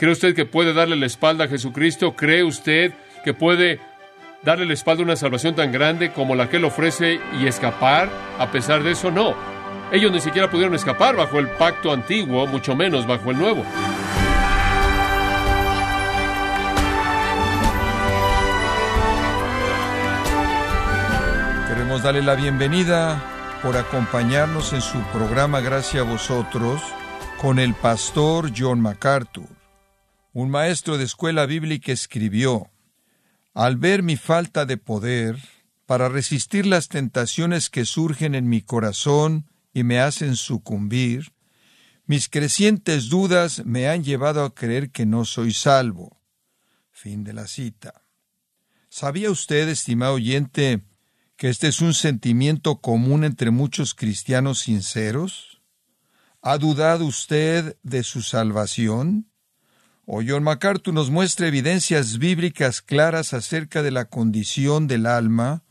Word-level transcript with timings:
¿Cree 0.00 0.12
usted 0.12 0.34
que 0.34 0.46
puede 0.46 0.72
darle 0.72 0.96
la 0.96 1.04
espalda 1.04 1.44
a 1.44 1.48
Jesucristo? 1.48 2.16
¿Cree 2.16 2.42
usted 2.42 2.94
que 3.22 3.34
puede 3.34 3.80
darle 4.42 4.64
la 4.64 4.72
espalda 4.72 5.02
a 5.02 5.04
una 5.04 5.14
salvación 5.14 5.54
tan 5.54 5.72
grande 5.72 6.10
como 6.10 6.34
la 6.34 6.48
que 6.48 6.56
él 6.56 6.64
ofrece 6.64 7.20
y 7.38 7.46
escapar 7.46 8.08
a 8.38 8.50
pesar 8.50 8.82
de 8.82 8.92
eso? 8.92 9.10
No. 9.10 9.34
Ellos 9.92 10.10
ni 10.10 10.20
siquiera 10.20 10.50
pudieron 10.50 10.74
escapar 10.74 11.16
bajo 11.16 11.38
el 11.38 11.48
pacto 11.50 11.92
antiguo, 11.92 12.46
mucho 12.46 12.74
menos 12.74 13.06
bajo 13.06 13.30
el 13.30 13.38
nuevo. 13.38 13.62
Queremos 21.68 22.02
darle 22.02 22.22
la 22.22 22.36
bienvenida 22.36 23.22
por 23.62 23.76
acompañarnos 23.76 24.72
en 24.72 24.80
su 24.80 24.98
programa 25.12 25.60
Gracias 25.60 26.02
a 26.02 26.10
vosotros 26.10 26.80
con 27.38 27.58
el 27.58 27.74
pastor 27.74 28.50
John 28.56 28.80
MacArthur. 28.80 29.59
Un 30.32 30.48
maestro 30.48 30.96
de 30.96 31.04
escuela 31.04 31.44
bíblica 31.44 31.90
escribió, 31.90 32.70
Al 33.52 33.76
ver 33.76 34.04
mi 34.04 34.16
falta 34.16 34.64
de 34.64 34.76
poder 34.76 35.36
para 35.86 36.08
resistir 36.08 36.66
las 36.66 36.88
tentaciones 36.88 37.68
que 37.68 37.84
surgen 37.84 38.36
en 38.36 38.48
mi 38.48 38.62
corazón 38.62 39.50
y 39.74 39.82
me 39.82 39.98
hacen 39.98 40.36
sucumbir, 40.36 41.32
mis 42.06 42.28
crecientes 42.28 43.08
dudas 43.08 43.64
me 43.64 43.88
han 43.88 44.04
llevado 44.04 44.44
a 44.44 44.54
creer 44.54 44.90
que 44.90 45.04
no 45.04 45.24
soy 45.24 45.52
salvo. 45.52 46.20
Fin 46.92 47.24
de 47.24 47.32
la 47.32 47.48
cita. 47.48 48.04
¿Sabía 48.88 49.32
usted, 49.32 49.68
estimado 49.68 50.14
oyente, 50.14 50.82
que 51.36 51.48
este 51.48 51.66
es 51.66 51.80
un 51.80 51.94
sentimiento 51.94 52.80
común 52.80 53.24
entre 53.24 53.50
muchos 53.50 53.94
cristianos 53.94 54.60
sinceros? 54.60 55.60
¿Ha 56.40 56.56
dudado 56.58 57.04
usted 57.04 57.76
de 57.82 58.04
su 58.04 58.22
salvación? 58.22 59.29
O 60.06 60.22
John 60.26 60.42
MacArthur 60.42 60.92
nos 60.92 61.10
muestra 61.10 61.46
evidencias 61.46 62.18
bíblicas 62.18 62.82
claras 62.82 63.32
acerca 63.32 63.82
de 63.82 63.90
la 63.90 64.06
condición 64.06 64.86
del 64.86 65.06
alma, 65.06 65.62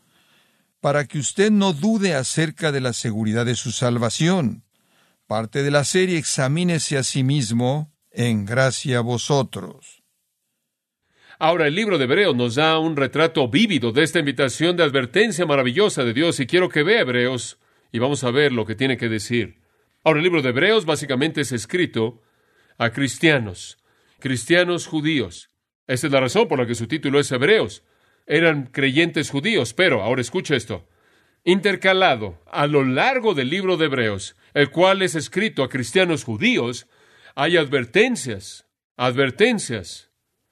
para 0.82 1.06
que 1.06 1.20
usted 1.20 1.52
no 1.52 1.74
dude 1.74 2.16
acerca 2.16 2.72
de 2.72 2.82
la 2.82 2.94
seguridad 2.94 3.46
de 3.46 3.56
su 3.56 3.72
salvación. 3.72 4.64
Parte 5.28 5.62
de 5.62 5.72
la 5.72 5.84
serie 5.84 6.18
Examínese 6.18 6.98
a 6.98 7.04
sí 7.04 7.24
mismo 7.24 7.94
en 8.12 8.46
gracia 8.46 9.00
a 9.00 9.02
vosotros. 9.02 10.04
Ahora 11.42 11.68
el 11.68 11.76
libro 11.76 11.98
de 11.98 12.04
Hebreos 12.04 12.36
nos 12.36 12.56
da 12.56 12.78
un 12.80 12.98
retrato 12.98 13.48
vívido 13.48 13.94
de 13.94 14.04
esta 14.04 14.20
invitación 14.20 14.76
de 14.76 14.84
advertencia 14.84 15.46
maravillosa 15.46 16.04
de 16.04 16.14
Dios 16.14 16.40
y 16.42 16.48
quiero 16.48 16.68
que 16.68 16.84
vea 16.84 17.02
Hebreos 17.02 17.60
y 17.94 18.00
vamos 18.00 18.26
a 18.26 18.32
ver 18.32 18.52
lo 18.52 18.66
que 18.66 18.76
tiene 18.76 18.98
que 18.98 19.08
decir. 19.08 19.62
Ahora 20.04 20.20
el 20.20 20.24
libro 20.24 20.42
de 20.42 20.50
Hebreos 20.50 20.86
básicamente 20.86 21.42
es 21.42 21.54
escrito 21.54 22.22
a 22.78 22.92
cristianos, 22.92 23.78
cristianos 24.20 24.88
judíos. 24.88 25.50
Esta 25.88 26.08
es 26.08 26.14
la 26.14 26.20
razón 26.20 26.48
por 26.48 26.60
la 26.60 26.68
que 26.68 26.76
su 26.76 26.88
título 26.88 27.20
es 27.20 27.32
Hebreos. 27.32 27.84
Eran 28.28 28.68
creyentes 28.68 29.30
judíos, 29.30 29.74
pero 29.74 30.04
ahora 30.04 30.22
escucha 30.22 30.56
esto. 30.56 30.88
Intercalado 31.44 32.44
a 32.46 32.68
lo 32.68 32.84
largo 32.84 33.34
del 33.34 33.50
libro 33.50 33.78
de 33.78 33.86
Hebreos, 33.86 34.36
el 34.54 34.70
cual 34.70 35.02
es 35.02 35.16
escrito 35.16 35.64
a 35.64 35.70
cristianos 35.70 36.24
judíos, 36.24 36.88
hay 37.36 37.58
advertencias, 37.58 38.68
advertencias 38.98 40.10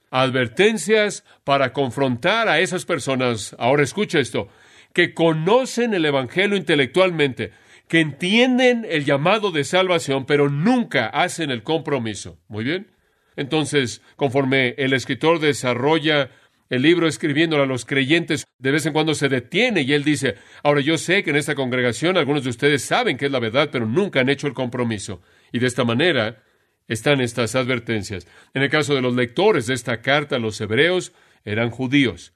advertencias 0.10 1.23
para 1.44 1.73
confrontar 1.73 2.48
a 2.48 2.60
esas 2.60 2.86
personas, 2.86 3.56
ahora 3.60 3.84
escucha 3.84 4.20
esto, 4.20 4.48
que 4.94 5.14
conocen 5.14 5.94
el 5.94 6.06
Evangelio 6.06 6.58
intelectualmente, 6.58 7.52
que 7.88 8.00
entienden 8.00 8.86
el 8.90 9.06
llamado 9.06 9.52
de 9.52 9.64
salvación, 9.64 10.26
pero 10.26 10.50
nunca 10.50 11.08
hacen 11.08 11.52
el 11.52 11.64
compromiso. 11.64 12.40
Muy 12.48 12.64
bien. 12.64 12.92
Entonces, 13.38 14.02
conforme 14.17 14.75
el 14.77 14.91
escritor 14.91 15.39
desarrolla 15.39 16.31
el 16.69 16.81
libro 16.81 17.07
escribiéndolo 17.07 17.63
a 17.63 17.67
los 17.67 17.85
creyentes, 17.85 18.45
de 18.59 18.71
vez 18.71 18.85
en 18.85 18.91
cuando 18.91 19.13
se 19.13 19.30
detiene 19.30 19.83
y 19.83 19.93
él 19.93 20.03
dice, 20.03 20.35
ahora 20.63 20.81
yo 20.81 20.97
sé 20.97 21.23
que 21.23 21.30
en 21.30 21.37
esta 21.37 21.55
congregación 21.55 22.17
algunos 22.17 22.43
de 22.43 22.49
ustedes 22.49 22.83
saben 22.83 23.15
que 23.15 23.27
es 23.27 23.31
la 23.31 23.39
verdad, 23.39 23.70
pero 23.71 23.86
nunca 23.86 24.20
han 24.20 24.27
hecho 24.27 24.47
el 24.47 24.53
compromiso. 24.53 25.21
Y 25.53 25.59
de 25.59 25.67
esta 25.67 25.86
manera, 25.86 26.43
están 26.87 27.21
estas 27.21 27.55
advertencias. 27.55 28.27
En 28.53 28.64
el 28.64 28.70
caso 28.70 28.95
de 28.95 29.02
los 29.02 29.15
lectores 29.15 29.67
de 29.67 29.73
esta 29.73 30.02
carta, 30.02 30.39
los 30.39 30.59
hebreos 30.59 31.14
eran 31.45 31.70
judíos. 31.70 32.33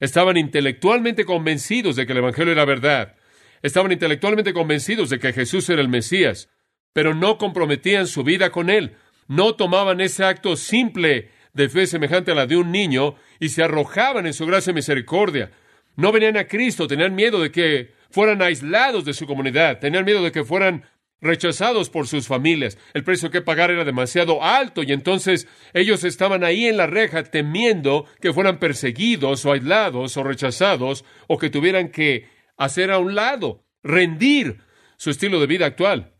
Estaban 0.00 0.36
intelectualmente 0.36 1.24
convencidos 1.24 1.96
de 1.96 2.06
que 2.06 2.12
el 2.12 2.18
Evangelio 2.18 2.52
era 2.52 2.64
verdad. 2.64 3.16
Estaban 3.62 3.92
intelectualmente 3.92 4.52
convencidos 4.52 5.10
de 5.10 5.18
que 5.18 5.32
Jesús 5.32 5.68
era 5.70 5.80
el 5.80 5.88
Mesías, 5.88 6.50
pero 6.92 7.14
no 7.14 7.38
comprometían 7.38 8.06
su 8.06 8.22
vida 8.22 8.50
con 8.50 8.70
Él. 8.70 8.96
No 9.28 9.54
tomaban 9.54 10.00
ese 10.00 10.24
acto 10.24 10.56
simple 10.56 11.30
de 11.52 11.68
fe 11.68 11.86
semejante 11.86 12.32
a 12.32 12.34
la 12.34 12.46
de 12.46 12.56
un 12.56 12.72
niño 12.72 13.14
y 13.40 13.48
se 13.48 13.62
arrojaban 13.62 14.26
en 14.26 14.34
su 14.34 14.46
gracia 14.46 14.72
y 14.72 14.74
misericordia. 14.74 15.50
No 15.96 16.12
venían 16.12 16.36
a 16.36 16.46
Cristo, 16.46 16.88
tenían 16.88 17.14
miedo 17.14 17.40
de 17.40 17.50
que 17.50 17.94
fueran 18.10 18.42
aislados 18.42 19.04
de 19.04 19.14
su 19.14 19.26
comunidad, 19.26 19.78
tenían 19.78 20.04
miedo 20.04 20.22
de 20.22 20.32
que 20.32 20.44
fueran 20.44 20.84
rechazados 21.20 21.90
por 21.90 22.06
sus 22.06 22.26
familias. 22.26 22.78
El 22.92 23.02
precio 23.04 23.30
que 23.30 23.40
pagar 23.40 23.70
era 23.70 23.84
demasiado 23.84 24.42
alto 24.42 24.82
y 24.82 24.92
entonces 24.92 25.48
ellos 25.72 26.04
estaban 26.04 26.44
ahí 26.44 26.66
en 26.66 26.76
la 26.76 26.86
reja 26.86 27.22
temiendo 27.24 28.06
que 28.20 28.32
fueran 28.32 28.58
perseguidos 28.58 29.44
o 29.46 29.52
aislados 29.52 30.16
o 30.16 30.22
rechazados 30.22 31.04
o 31.26 31.38
que 31.38 31.50
tuvieran 31.50 31.88
que 31.88 32.28
hacer 32.56 32.90
a 32.90 32.98
un 32.98 33.14
lado, 33.14 33.64
rendir 33.82 34.60
su 34.96 35.10
estilo 35.10 35.40
de 35.40 35.46
vida 35.46 35.66
actual. 35.66 36.13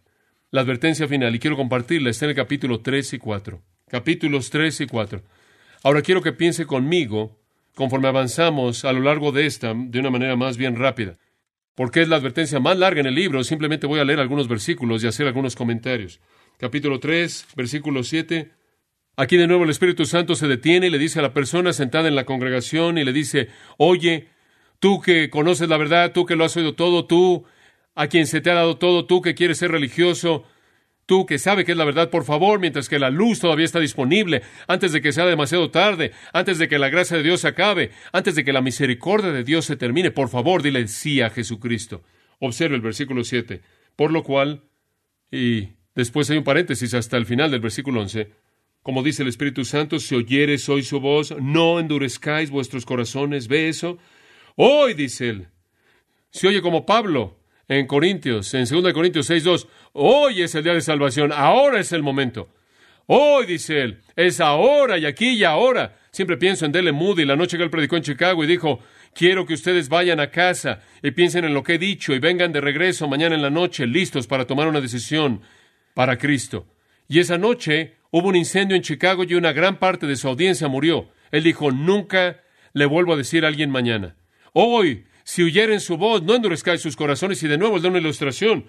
La 0.55 0.61
advertencia 0.61 1.09
final, 1.09 1.35
y 1.35 1.41
quiero 1.41 1.57
compartirla, 1.57 2.11
está 2.11 2.27
en 2.27 2.31
el 2.31 2.37
capítulo 2.37 2.79
3 2.79 3.15
y 3.15 3.19
4. 3.19 3.61
Capítulos 3.89 4.51
3 4.51 4.83
y 4.83 4.87
4. 4.87 5.21
Ahora 5.83 6.01
quiero 6.01 6.23
que 6.23 6.31
piense 6.31 6.65
conmigo, 6.65 7.41
conforme 7.75 8.07
avanzamos 8.07 8.85
a 8.85 8.93
lo 8.93 9.01
largo 9.01 9.33
de 9.33 9.47
esta, 9.47 9.75
de 9.75 9.99
una 9.99 10.11
manera 10.11 10.37
más 10.37 10.57
bien 10.57 10.77
rápida 10.77 11.19
porque 11.75 12.03
es 12.03 12.09
la 12.09 12.15
advertencia 12.15 12.61
más 12.61 12.79
larga 12.79 13.01
en 13.01 13.07
el 13.07 13.17
libro, 13.17 13.43
simplemente 13.43 13.89
voy 13.89 13.99
a 13.99 14.05
leer 14.05 14.21
algunos 14.21 14.47
versículos 14.47 15.03
y 15.03 15.09
hacer 15.09 15.27
algunos 15.27 15.57
comentarios. 15.57 16.21
Capítulo 16.57 17.01
3, 17.01 17.49
versículo 17.57 18.05
7. 18.05 18.53
Aquí 19.17 19.37
de 19.37 19.49
nuevo 19.49 19.65
el 19.65 19.71
Espíritu 19.71 20.07
Santo 20.07 20.37
se 20.37 20.47
detiene 20.47 20.87
y 20.87 20.91
le 20.91 20.99
dice 20.99 21.19
a 21.19 21.23
la 21.23 21.35
persona 21.35 21.73
sentada 21.73 22.07
en 22.07 22.15
la 22.15 22.27
congregación 22.27 22.97
y 22.97 23.05
le 23.05 23.13
dice, 23.13 23.49
oye, 23.77 24.29
tú 24.79 25.01
que 25.01 25.31
conoces 25.31 25.69
la 25.69 25.77
verdad, 25.77 26.13
tú 26.13 26.25
que 26.27 26.37
lo 26.37 26.45
has 26.45 26.57
oído 26.57 26.77
todo, 26.77 27.07
tú 27.07 27.45
a 27.95 28.09
quien 28.09 28.27
se 28.27 28.41
te 28.41 28.51
ha 28.51 28.55
dado 28.55 28.77
todo, 28.79 29.07
tú 29.07 29.23
que 29.23 29.35
quieres 29.35 29.59
ser 29.59 29.71
religioso, 29.71 30.45
Tú 31.07 31.27
que 31.27 31.39
sabe 31.39 31.65
que 31.65 31.73
es 31.73 31.79
la 31.79 31.85
verdad, 31.85 32.09
por 32.09 32.25
favor, 32.25 32.61
mientras 32.61 32.89
que 32.89 32.99
la 32.99 33.11
luz 33.11 33.39
todavía 33.39 33.67
está 33.67 33.79
disponible, 33.79 34.43
antes 34.67 34.93
de 34.93 35.03
que 35.03 35.13
sea 35.13 35.27
demasiado 35.27 35.71
tarde, 35.71 36.13
antes 36.33 36.59
de 36.59 36.67
que 36.67 36.79
la 36.79 36.89
gracia 36.89 37.19
de 37.19 37.23
Dios 37.23 37.43
se 37.43 37.49
acabe, 37.49 37.91
antes 38.13 38.35
de 38.35 38.45
que 38.45 38.55
la 38.55 38.63
misericordia 38.63 39.31
de 39.31 39.45
Dios 39.45 39.67
se 39.67 39.77
termine, 39.77 40.11
por 40.11 40.31
favor, 40.31 40.63
dile 40.63 40.89
sí 40.89 41.21
a 41.21 41.29
Jesucristo. 41.29 42.03
Observe 42.39 42.77
el 42.77 42.81
versículo 42.81 43.23
7. 43.23 43.61
Por 43.97 44.13
lo 44.13 44.23
cual, 44.23 44.63
y 45.31 45.69
después 45.95 46.31
hay 46.31 46.39
un 46.39 46.45
paréntesis 46.45 46.95
hasta 46.95 47.19
el 47.19 47.27
final 47.27 47.51
del 47.51 47.61
versículo 47.61 48.01
11, 48.01 48.33
como 48.83 49.03
dice 49.03 49.23
el 49.23 49.29
Espíritu 49.29 49.65
Santo, 49.65 49.99
si 49.99 50.15
oyeres 50.15 50.69
hoy 50.71 50.83
su 50.83 51.01
voz, 51.01 51.35
no 51.39 51.81
endurezcáis 51.81 52.51
vuestros 52.51 52.87
corazones. 52.87 53.49
¿Ve 53.49 53.69
eso? 53.69 53.99
Hoy, 54.57 54.95
dice 54.95 55.29
él. 55.29 55.49
Si 56.31 56.47
oye 56.47 56.63
como 56.63 56.87
Pablo, 56.87 57.39
en 57.69 57.87
Corintios, 57.87 58.53
en 58.55 58.67
2 58.67 58.93
Corintios 58.93 59.31
6.2, 59.31 59.67
hoy 59.93 60.43
es 60.43 60.55
el 60.55 60.65
día 60.65 60.75
de 60.75 60.81
salvación, 60.81 61.33
ahora 61.33 61.81
es 61.81 61.93
el 61.93 62.03
momento. 62.03 62.49
Hoy, 63.07 63.47
dice 63.47 63.83
él, 63.83 64.01
es 64.17 64.41
ahora 64.41 64.97
y 64.99 65.05
aquí 65.05 65.31
y 65.31 65.45
ahora. 65.45 65.99
Siempre 66.11 66.37
pienso 66.37 66.65
en 66.65 66.73
Dele 66.73 66.93
Moody, 66.93 67.25
la 67.25 67.37
noche 67.37 67.57
que 67.57 67.65
él 67.65 67.71
predicó 67.71 67.97
en 67.97 68.03
Chicago 68.03 68.45
y 68.45 68.47
dijo, 68.47 68.81
quiero 69.15 69.45
que 69.45 69.55
ustedes 69.55 69.89
vayan 69.89 70.21
a 70.21 70.31
casa 70.31 70.81
y 71.03 71.11
piensen 71.11 71.45
en 71.45 71.53
lo 71.53 71.63
que 71.63 71.75
he 71.75 71.79
dicho 71.79 72.15
y 72.15 72.19
vengan 72.19 72.53
de 72.53 72.61
regreso 72.61 73.09
mañana 73.09 73.35
en 73.35 73.43
la 73.43 73.51
noche 73.51 73.87
listos 73.87 74.27
para 74.27 74.47
tomar 74.47 74.69
una 74.69 74.81
decisión 74.81 75.43
para 75.93 76.17
Cristo. 76.17 76.67
Y 77.09 77.19
esa 77.19 77.37
noche 77.37 77.97
hubo 78.11 78.29
un 78.29 78.37
incendio 78.37 78.77
en 78.77 78.83
Chicago 78.83 79.25
y 79.25 79.35
una 79.35 79.53
gran 79.53 79.79
parte 79.79 80.07
de 80.07 80.17
su 80.17 80.29
audiencia 80.29 80.69
murió. 80.69 81.11
Él 81.31 81.43
dijo, 81.43 81.73
nunca 81.73 82.41
le 82.73 82.87
vuelvo 82.87 83.15
a 83.15 83.17
decir 83.17 83.45
a 83.45 83.49
alguien 83.49 83.71
mañana. 83.71 84.17
Hoy 84.53 85.05
si 85.25 85.43
huyeren 85.43 85.81
su 85.81 85.97
voz, 85.97 86.23
no 86.23 86.35
endurezcáis 86.35 86.81
sus 86.81 86.97
corazones. 86.97 87.43
Y 87.43 87.49
de 87.49 87.59
nuevo 87.59 87.77
le 87.77 87.83
da 87.83 87.89
una 87.89 87.99
ilustración, 87.99 88.67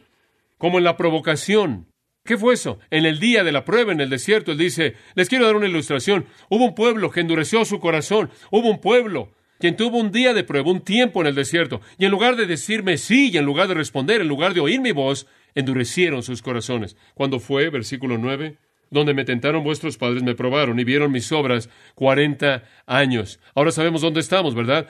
como 0.58 0.78
en 0.78 0.84
la 0.84 0.98
provocación. 0.98 1.88
¿Qué 2.24 2.38
fue 2.38 2.56
eso? 2.56 2.80
En 2.90 3.06
el 3.06 3.20
día 3.20 3.44
de 3.44 3.52
la 3.52 3.66
prueba 3.66 3.92
en 3.92 4.02
el 4.02 4.10
desierto, 4.10 4.52
él 4.52 4.58
dice, 4.58 4.96
les 5.14 5.30
quiero 5.30 5.46
dar 5.46 5.56
una 5.56 5.68
ilustración. 5.68 6.26
Hubo 6.50 6.66
un 6.66 6.74
pueblo 6.74 7.12
que 7.12 7.20
endureció 7.20 7.64
su 7.66 7.80
corazón. 7.80 8.32
Hubo 8.50 8.68
un 8.70 8.82
pueblo 8.82 9.32
quien 9.60 9.78
tuvo 9.78 10.00
un 10.00 10.12
día 10.12 10.34
de 10.34 10.44
prueba, 10.44 10.72
un 10.72 10.82
tiempo 10.82 11.22
en 11.22 11.28
el 11.28 11.36
desierto. 11.36 11.82
Y 11.98 12.06
en 12.06 12.12
lugar 12.12 12.36
de 12.36 12.46
decirme 12.46 12.98
sí, 12.98 13.30
y 13.32 13.38
en 13.38 13.46
lugar 13.46 13.68
de 13.68 13.76
responder, 13.76 14.22
en 14.22 14.28
lugar 14.28 14.54
de 14.54 14.60
oír 14.60 14.82
mi 14.82 14.92
voz, 14.92 15.28
endurecieron 15.54 16.24
sus 16.24 16.42
corazones. 16.42 16.98
Cuando 17.14 17.40
fue, 17.40 17.70
versículo 17.70 18.18
9, 18.18 18.58
donde 18.90 19.14
me 19.14 19.26
tentaron 19.26 19.64
vuestros 19.64 19.98
padres, 19.98 20.24
me 20.24 20.36
probaron 20.36 20.80
y 20.80 20.84
vieron 20.84 21.12
mis 21.12 21.32
obras 21.32 21.70
cuarenta 21.96 22.64
años. 22.86 23.40
Ahora 23.54 23.72
sabemos 23.72 24.02
dónde 24.02 24.20
estamos, 24.20 24.56
¿verdad? 24.56 24.90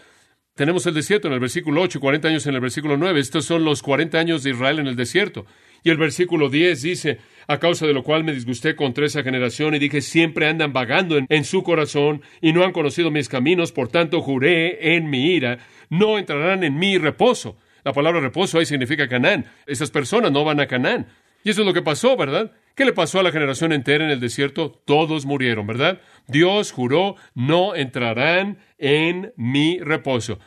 Tenemos 0.55 0.85
el 0.85 0.93
desierto 0.93 1.27
en 1.27 1.33
el 1.33 1.41
versículo 1.41 1.81
8, 1.81 1.99
40 1.99 2.29
años 2.29 2.47
en 2.47 2.55
el 2.55 2.61
versículo 2.61 2.95
9. 2.95 3.19
Estos 3.19 3.43
son 3.43 3.65
los 3.65 3.81
40 3.81 4.17
años 4.17 4.41
de 4.41 4.51
Israel 4.51 4.79
en 4.79 4.87
el 4.87 4.95
desierto. 4.95 5.45
Y 5.83 5.89
el 5.89 5.97
versículo 5.97 6.49
10 6.49 6.81
dice, 6.81 7.19
a 7.45 7.59
causa 7.59 7.85
de 7.85 7.91
lo 7.91 8.03
cual 8.03 8.23
me 8.23 8.31
disgusté 8.31 8.73
contra 8.73 9.05
esa 9.05 9.21
generación 9.21 9.75
y 9.75 9.79
dije, 9.79 9.99
siempre 9.99 10.47
andan 10.47 10.71
vagando 10.71 11.17
en, 11.17 11.25
en, 11.27 11.43
su 11.43 11.61
corazón 11.61 12.21
y 12.39 12.53
no 12.53 12.63
han 12.63 12.71
conocido 12.71 13.11
mis 13.11 13.27
caminos, 13.27 13.73
por 13.73 13.89
tanto 13.89 14.21
juré 14.21 14.95
en 14.95 15.09
mi 15.09 15.33
ira, 15.33 15.59
no 15.89 16.17
entrarán 16.17 16.63
en 16.63 16.79
mi 16.79 16.97
reposo. 16.97 17.57
La 17.83 17.91
palabra 17.91 18.21
reposo 18.21 18.57
ahí 18.57 18.65
significa 18.65 19.09
Canaán. 19.09 19.45
Esas 19.67 19.91
personas 19.91 20.31
no 20.31 20.45
van 20.45 20.61
a 20.61 20.67
Canaán. 20.67 21.07
Y 21.43 21.49
eso 21.49 21.61
es 21.61 21.67
lo 21.67 21.73
que 21.73 21.81
pasó, 21.81 22.15
¿verdad? 22.15 22.53
¿Qué 22.75 22.85
le 22.85 22.93
pasó 22.93 23.19
a 23.19 23.23
la 23.23 23.31
generación 23.31 23.73
entera 23.73 24.05
en 24.05 24.09
el 24.09 24.21
desierto? 24.21 24.81
Todos 24.85 25.25
murieron, 25.25 25.67
¿verdad? 25.67 25.99
Dios 26.27 26.71
juró, 26.71 27.17
no 27.35 27.75
entrarán 27.75 28.57
en 28.77 29.33
mi 29.35 29.79
reposo. 29.79 30.39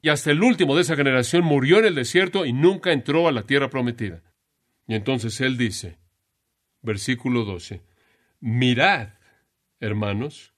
Y 0.00 0.10
hasta 0.10 0.30
el 0.30 0.42
último 0.42 0.76
de 0.76 0.82
esa 0.82 0.96
generación 0.96 1.44
murió 1.44 1.78
en 1.78 1.86
el 1.86 1.94
desierto 1.94 2.46
y 2.46 2.52
nunca 2.52 2.92
entró 2.92 3.28
a 3.28 3.32
la 3.32 3.42
tierra 3.42 3.68
prometida. 3.68 4.22
Y 4.86 4.94
entonces 4.94 5.40
él 5.40 5.56
dice, 5.56 5.98
versículo 6.82 7.44
12, 7.44 7.82
mirad, 8.40 9.10
hermanos, 9.80 10.54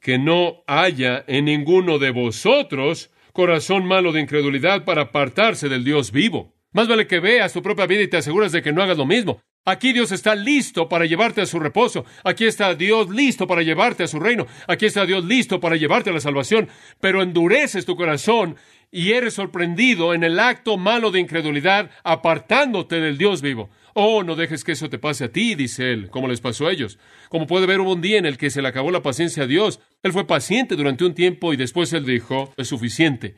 que 0.00 0.18
no 0.18 0.64
haya 0.66 1.24
en 1.26 1.46
ninguno 1.46 1.98
de 1.98 2.10
vosotros 2.10 3.10
corazón 3.32 3.86
malo 3.86 4.12
de 4.12 4.20
incredulidad 4.20 4.84
para 4.84 5.02
apartarse 5.02 5.68
del 5.68 5.84
Dios 5.84 6.12
vivo. 6.12 6.54
Más 6.72 6.88
vale 6.88 7.06
que 7.06 7.20
veas 7.20 7.52
tu 7.52 7.62
propia 7.62 7.86
vida 7.86 8.02
y 8.02 8.08
te 8.08 8.18
aseguras 8.18 8.52
de 8.52 8.62
que 8.62 8.72
no 8.72 8.82
hagas 8.82 8.98
lo 8.98 9.06
mismo. 9.06 9.40
Aquí 9.66 9.94
Dios 9.94 10.12
está 10.12 10.34
listo 10.34 10.90
para 10.90 11.06
llevarte 11.06 11.40
a 11.40 11.46
su 11.46 11.58
reposo. 11.58 12.04
Aquí 12.22 12.44
está 12.44 12.74
Dios 12.74 13.08
listo 13.08 13.46
para 13.46 13.62
llevarte 13.62 14.02
a 14.02 14.06
su 14.06 14.20
reino. 14.20 14.46
Aquí 14.68 14.84
está 14.84 15.06
Dios 15.06 15.24
listo 15.24 15.58
para 15.58 15.76
llevarte 15.76 16.10
a 16.10 16.12
la 16.12 16.20
salvación. 16.20 16.68
Pero 17.00 17.22
endureces 17.22 17.86
tu 17.86 17.96
corazón 17.96 18.56
y 18.92 19.12
eres 19.12 19.34
sorprendido 19.34 20.12
en 20.12 20.22
el 20.22 20.38
acto 20.38 20.76
malo 20.76 21.10
de 21.10 21.20
incredulidad, 21.20 21.90
apartándote 22.02 23.00
del 23.00 23.16
Dios 23.16 23.40
vivo. 23.40 23.70
Oh, 23.94 24.22
no 24.22 24.36
dejes 24.36 24.64
que 24.64 24.72
eso 24.72 24.90
te 24.90 24.98
pase 24.98 25.24
a 25.24 25.32
ti, 25.32 25.54
dice 25.54 25.92
él, 25.92 26.10
como 26.10 26.28
les 26.28 26.42
pasó 26.42 26.66
a 26.66 26.72
ellos. 26.72 26.98
Como 27.30 27.46
puede 27.46 27.66
ver, 27.66 27.80
hubo 27.80 27.94
un 27.94 28.02
día 28.02 28.18
en 28.18 28.26
el 28.26 28.36
que 28.36 28.50
se 28.50 28.60
le 28.60 28.68
acabó 28.68 28.90
la 28.90 29.02
paciencia 29.02 29.44
a 29.44 29.46
Dios. 29.46 29.80
Él 30.02 30.12
fue 30.12 30.26
paciente 30.26 30.76
durante 30.76 31.04
un 31.04 31.14
tiempo 31.14 31.54
y 31.54 31.56
después 31.56 31.90
él 31.94 32.04
dijo, 32.04 32.52
es 32.58 32.68
suficiente 32.68 33.34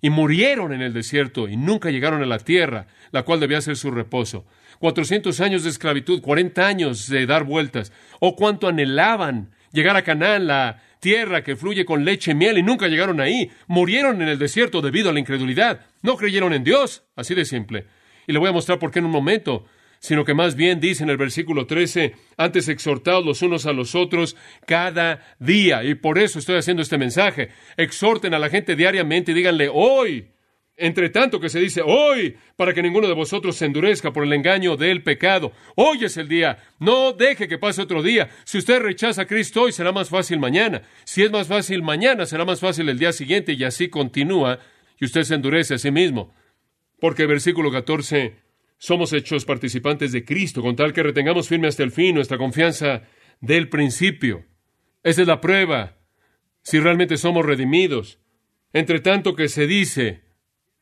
y 0.00 0.10
murieron 0.10 0.72
en 0.72 0.82
el 0.82 0.92
desierto 0.92 1.48
y 1.48 1.56
nunca 1.56 1.90
llegaron 1.90 2.22
a 2.22 2.26
la 2.26 2.38
tierra, 2.38 2.86
la 3.10 3.22
cual 3.22 3.40
debía 3.40 3.60
ser 3.60 3.76
su 3.76 3.90
reposo. 3.90 4.44
Cuatrocientos 4.78 5.40
años 5.40 5.64
de 5.64 5.70
esclavitud, 5.70 6.20
cuarenta 6.20 6.66
años 6.66 7.08
de 7.08 7.26
dar 7.26 7.44
vueltas. 7.44 7.92
Oh, 8.20 8.36
cuánto 8.36 8.68
anhelaban 8.68 9.50
llegar 9.72 9.96
a 9.96 10.02
Canaán, 10.02 10.46
la 10.46 10.82
tierra 11.00 11.42
que 11.42 11.56
fluye 11.56 11.84
con 11.84 12.04
leche 12.04 12.32
y 12.32 12.34
miel, 12.34 12.58
y 12.58 12.62
nunca 12.62 12.88
llegaron 12.88 13.20
ahí. 13.20 13.50
Murieron 13.66 14.22
en 14.22 14.28
el 14.28 14.38
desierto 14.38 14.80
debido 14.80 15.10
a 15.10 15.12
la 15.12 15.20
incredulidad. 15.20 15.86
No 16.02 16.16
creyeron 16.16 16.52
en 16.52 16.64
Dios, 16.64 17.04
así 17.16 17.34
de 17.34 17.44
simple. 17.44 17.86
Y 18.26 18.32
le 18.32 18.38
voy 18.38 18.48
a 18.48 18.52
mostrar 18.52 18.78
por 18.78 18.90
qué 18.90 18.98
en 18.98 19.06
un 19.06 19.10
momento 19.10 19.66
sino 20.00 20.24
que 20.24 20.34
más 20.34 20.54
bien 20.54 20.80
dice 20.80 21.02
en 21.02 21.10
el 21.10 21.16
versículo 21.16 21.66
13, 21.66 22.14
antes 22.36 22.68
exhortados 22.68 23.24
los 23.24 23.42
unos 23.42 23.66
a 23.66 23.72
los 23.72 23.94
otros 23.94 24.36
cada 24.66 25.20
día. 25.38 25.84
Y 25.84 25.94
por 25.94 26.18
eso 26.18 26.38
estoy 26.38 26.56
haciendo 26.56 26.82
este 26.82 26.98
mensaje. 26.98 27.48
Exhorten 27.76 28.34
a 28.34 28.38
la 28.38 28.48
gente 28.48 28.76
diariamente 28.76 29.32
y 29.32 29.34
díganle 29.34 29.68
hoy, 29.72 30.28
entre 30.78 31.10
tanto 31.10 31.40
que 31.40 31.48
se 31.48 31.58
dice 31.58 31.82
hoy, 31.84 32.36
para 32.56 32.72
que 32.72 32.82
ninguno 32.82 33.08
de 33.08 33.14
vosotros 33.14 33.56
se 33.56 33.66
endurezca 33.66 34.12
por 34.12 34.24
el 34.24 34.32
engaño 34.32 34.76
del 34.76 35.02
pecado. 35.02 35.52
Hoy 35.74 36.04
es 36.04 36.16
el 36.16 36.28
día. 36.28 36.58
No 36.78 37.12
deje 37.12 37.48
que 37.48 37.58
pase 37.58 37.82
otro 37.82 38.02
día. 38.02 38.30
Si 38.44 38.58
usted 38.58 38.80
rechaza 38.80 39.22
a 39.22 39.26
Cristo 39.26 39.62
hoy, 39.62 39.72
será 39.72 39.92
más 39.92 40.08
fácil 40.08 40.38
mañana. 40.38 40.82
Si 41.04 41.22
es 41.22 41.30
más 41.30 41.48
fácil 41.48 41.82
mañana, 41.82 42.26
será 42.26 42.44
más 42.44 42.60
fácil 42.60 42.88
el 42.88 42.98
día 42.98 43.12
siguiente 43.12 43.52
y 43.52 43.64
así 43.64 43.88
continúa 43.88 44.60
y 44.98 45.04
usted 45.04 45.24
se 45.24 45.34
endurece 45.34 45.74
a 45.74 45.78
sí 45.78 45.90
mismo. 45.90 46.32
Porque 47.00 47.26
versículo 47.26 47.70
14 47.70 48.36
somos 48.78 49.12
hechos 49.12 49.44
participantes 49.44 50.12
de 50.12 50.24
Cristo, 50.24 50.62
con 50.62 50.76
tal 50.76 50.92
que 50.92 51.02
retengamos 51.02 51.48
firme 51.48 51.66
hasta 51.66 51.82
el 51.82 51.90
fin 51.90 52.14
nuestra 52.14 52.38
confianza 52.38 53.02
del 53.40 53.68
principio. 53.68 54.44
Esa 55.02 55.22
es 55.22 55.28
la 55.28 55.40
prueba, 55.40 55.98
si 56.62 56.78
realmente 56.78 57.16
somos 57.16 57.44
redimidos. 57.44 58.20
Entre 58.72 59.00
tanto 59.00 59.34
que 59.34 59.48
se 59.48 59.66
dice, 59.66 60.27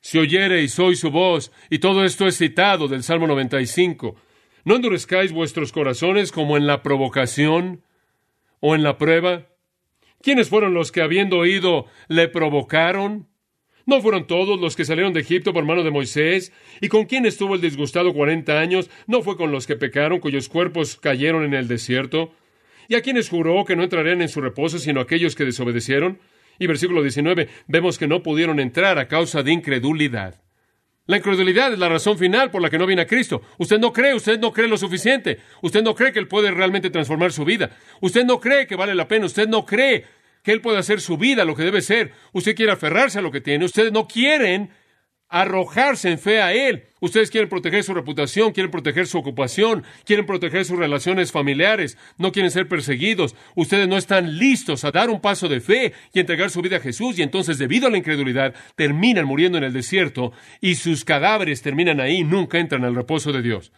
si 0.06 0.19
oyereis 0.19 0.79
hoy 0.79 0.94
su 0.94 1.11
voz, 1.11 1.50
y 1.69 1.81
todo 1.81 2.05
esto 2.05 2.29
es 2.29 2.38
citado 2.38 2.87
del 2.87 3.03
Salmo 3.03 3.26
95, 3.26 4.14
no 4.64 4.76
endurezcáis 4.76 5.32
vuestros 5.32 5.73
corazones 5.73 6.31
como 6.31 6.56
en 6.56 6.69
la 6.69 6.85
provocación 6.85 7.82
o 8.61 8.76
en 8.76 8.85
la 8.85 8.99
prueba. 8.99 9.49
¿Quiénes 10.23 10.49
fueron 10.49 10.75
los 10.75 10.93
que 10.93 11.00
habiendo 11.00 11.38
oído 11.38 11.87
le 12.06 12.29
provocaron? 12.29 13.26
¿No 13.85 14.00
fueron 14.00 14.29
todos 14.29 14.61
los 14.61 14.76
que 14.76 14.85
salieron 14.85 15.12
de 15.12 15.23
Egipto 15.23 15.53
por 15.53 15.64
mano 15.64 15.82
de 15.82 15.91
Moisés? 15.91 16.52
¿Y 16.81 16.87
con 16.87 17.06
quién 17.06 17.26
estuvo 17.26 17.56
el 17.56 17.61
disgustado 17.61 18.14
cuarenta 18.14 18.61
años? 18.61 18.88
¿No 19.09 19.23
fue 19.23 19.37
con 19.37 19.50
los 19.50 19.67
que 19.67 19.75
pecaron, 19.75 20.20
cuyos 20.20 20.49
cuerpos 20.49 20.94
cayeron 20.94 21.43
en 21.43 21.55
el 21.55 21.67
desierto? 21.67 22.32
¿Y 22.87 22.94
a 22.94 23.02
quienes 23.02 23.29
juró 23.29 23.64
que 23.64 23.75
no 23.75 23.82
entrarían 23.82 24.23
en 24.23 24.29
su 24.29 24.41
reposo, 24.41 24.79
sino 24.79 25.00
aquellos 25.00 25.35
que 25.35 25.44
desobedecieron? 25.44 26.20
Y 26.58 26.67
versículo 26.67 27.03
19, 27.03 27.49
vemos 27.67 27.99
que 27.99 28.06
no 28.06 28.23
pudieron 28.23 28.61
entrar 28.61 28.99
a 28.99 29.08
causa 29.08 29.43
de 29.43 29.53
incredulidad. 29.53 30.43
La 31.06 31.19
incredulidad 31.19 31.73
es 31.73 31.79
la 31.79 31.88
razón 31.88 32.19
final 32.19 32.50
por 32.50 32.61
la 32.61 32.69
que 32.69 32.79
no 32.79 32.87
viene 32.87 33.03
a 33.03 33.06
Cristo. 33.06 33.43
Usted 33.58 33.79
no 33.79 33.93
cree, 33.93 34.14
usted 34.14 34.41
no 34.41 34.53
cree 34.53 34.67
lo 34.67 34.76
suficiente. 34.76 35.38
Usted 35.62 35.82
no 35.82 35.94
cree 35.94 36.12
que 36.12 36.19
Él 36.19 36.26
puede 36.26 36.50
realmente 36.50 36.91
transformar 36.91 37.32
su 37.32 37.44
vida. 37.44 37.70
Usted 38.00 38.25
no 38.25 38.41
cree 38.41 38.67
que 38.67 38.75
vale 38.75 38.94
la 38.94 39.06
pena. 39.06 39.26
Usted 39.26 39.47
no 39.47 39.64
cree 39.64 40.05
que 40.43 40.50
Él 40.50 40.61
puede 40.61 40.79
hacer 40.79 41.00
su 41.00 41.17
vida 41.17 41.44
lo 41.44 41.55
que 41.55 41.62
debe 41.62 41.81
ser. 41.81 42.12
Usted 42.32 42.56
quiere 42.56 42.73
aferrarse 42.73 43.20
a 43.20 43.23
lo 43.23 43.31
que 43.31 43.41
tiene. 43.41 43.64
Ustedes 43.64 43.93
no 43.93 44.09
quieren 44.09 44.70
arrojarse 45.28 46.11
en 46.11 46.19
fe 46.19 46.40
a 46.40 46.52
Él. 46.52 46.84
Ustedes 47.00 47.31
quieren 47.31 47.49
proteger 47.49 47.84
su 47.84 47.94
reputación, 47.94 48.52
quieren 48.52 48.70
proteger 48.70 49.06
su 49.06 49.19
ocupación, 49.19 49.84
quieren 50.05 50.26
proteger 50.26 50.64
sus 50.64 50.78
relaciones 50.78 51.32
familiares, 51.32 51.99
no 52.17 52.32
quieren 52.32 52.50
ser 52.50 52.69
perseguidos. 52.69 53.34
Ustedes 53.55 53.88
no 53.88 53.96
están 53.96 54.38
listos 54.38 54.84
a 54.84 54.90
dar 54.90 55.11
un 55.11 55.20
paso 55.20 55.49
de 55.49 55.61
fe 55.61 55.93
y 56.12 56.20
entregar 56.20 56.50
su 56.50 56.62
vida 56.62 56.76
a 56.76 56.81
Jesús 56.81 57.19
y 57.19 57.23
entonces 57.23 57.58
debido 57.58 57.87
a 57.87 57.90
la 57.90 57.99
incredulidad 57.99 58.55
terminan 58.76 59.26
muriendo 59.26 59.58
en 59.58 59.64
el 59.64 59.73
desierto 59.73 60.32
y 60.61 60.76
sus 60.76 61.05
cadáveres 61.05 61.62
terminan 61.62 62.00
ahí 62.00 62.25
nunca 62.25 62.58
entran 62.58 62.84
al 62.84 62.94
reposo 62.94 63.32
de 63.32 63.43
Dios. 63.43 63.73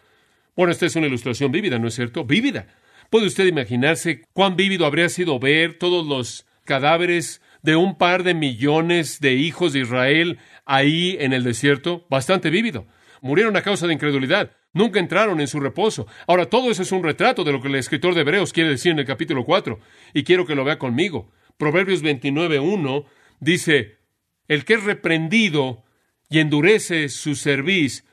Bueno, 0.55 0.73
esta 0.73 0.87
es 0.87 0.97
una 0.97 1.07
ilustración 1.07 1.53
vívida, 1.53 1.79
¿no 1.79 1.89
es 1.89 1.95
cierto? 1.95 2.25
Vívida. 2.25 2.67
¿Puede 3.11 3.27
usted 3.27 3.47
imaginarse 3.47 4.23
cuán 4.33 4.57
vívido 4.57 4.85
habría 4.85 5.09
sido 5.09 5.39
ver 5.39 5.79
todos 5.79 6.07
los 6.07 6.47
cadáveres 6.65 7.41
de 7.63 7.77
un 7.77 7.97
par 7.97 8.23
de 8.23 8.35
millones 8.35 9.21
de 9.21 9.35
hijos 9.35 9.73
de 9.73 9.81
Israel 9.81 10.39
ahí 10.69 11.17
en 11.19 11.33
el 11.33 11.43
desierto, 11.43 12.07
bastante 12.09 12.51
vívido. 12.51 12.87
Murieron 13.21 13.57
a 13.57 13.63
causa 13.63 13.89
de 13.89 13.95
incredulidad, 13.95 14.53
nunca 14.73 15.01
entraron 15.01 15.41
en 15.41 15.49
su 15.49 15.59
reposo. 15.59 16.07
Ahora, 16.29 16.47
todo 16.47 16.71
eso 16.71 16.83
es 16.83 16.93
un 16.93 17.03
retrato 17.03 17.43
de 17.43 17.53
lo 17.53 17.61
que 17.61 17.69
el 17.69 17.75
escritor 17.75 18.15
de 18.15 18.21
Hebreos 18.21 18.53
quiere 18.53 18.71
decir 18.71 18.93
en 18.93 19.01
el 19.01 19.07
capítulo 19.07 19.45
4, 19.45 19.81
y 20.15 20.23
quiero 20.23 20.47
que 20.47 20.55
lo 20.55 20.65
vea 20.65 20.79
conmigo. 20.79 21.33
Proverbios 21.57 22.05
29.1 22.05 23.07
dice, 23.41 23.99
el 24.47 24.65
que 24.65 24.75
es 24.75 24.85
reprendido 24.85 25.85
y 26.29 26.39
endurece 26.39 27.09
su 27.09 27.35
cerviz, 27.35 28.05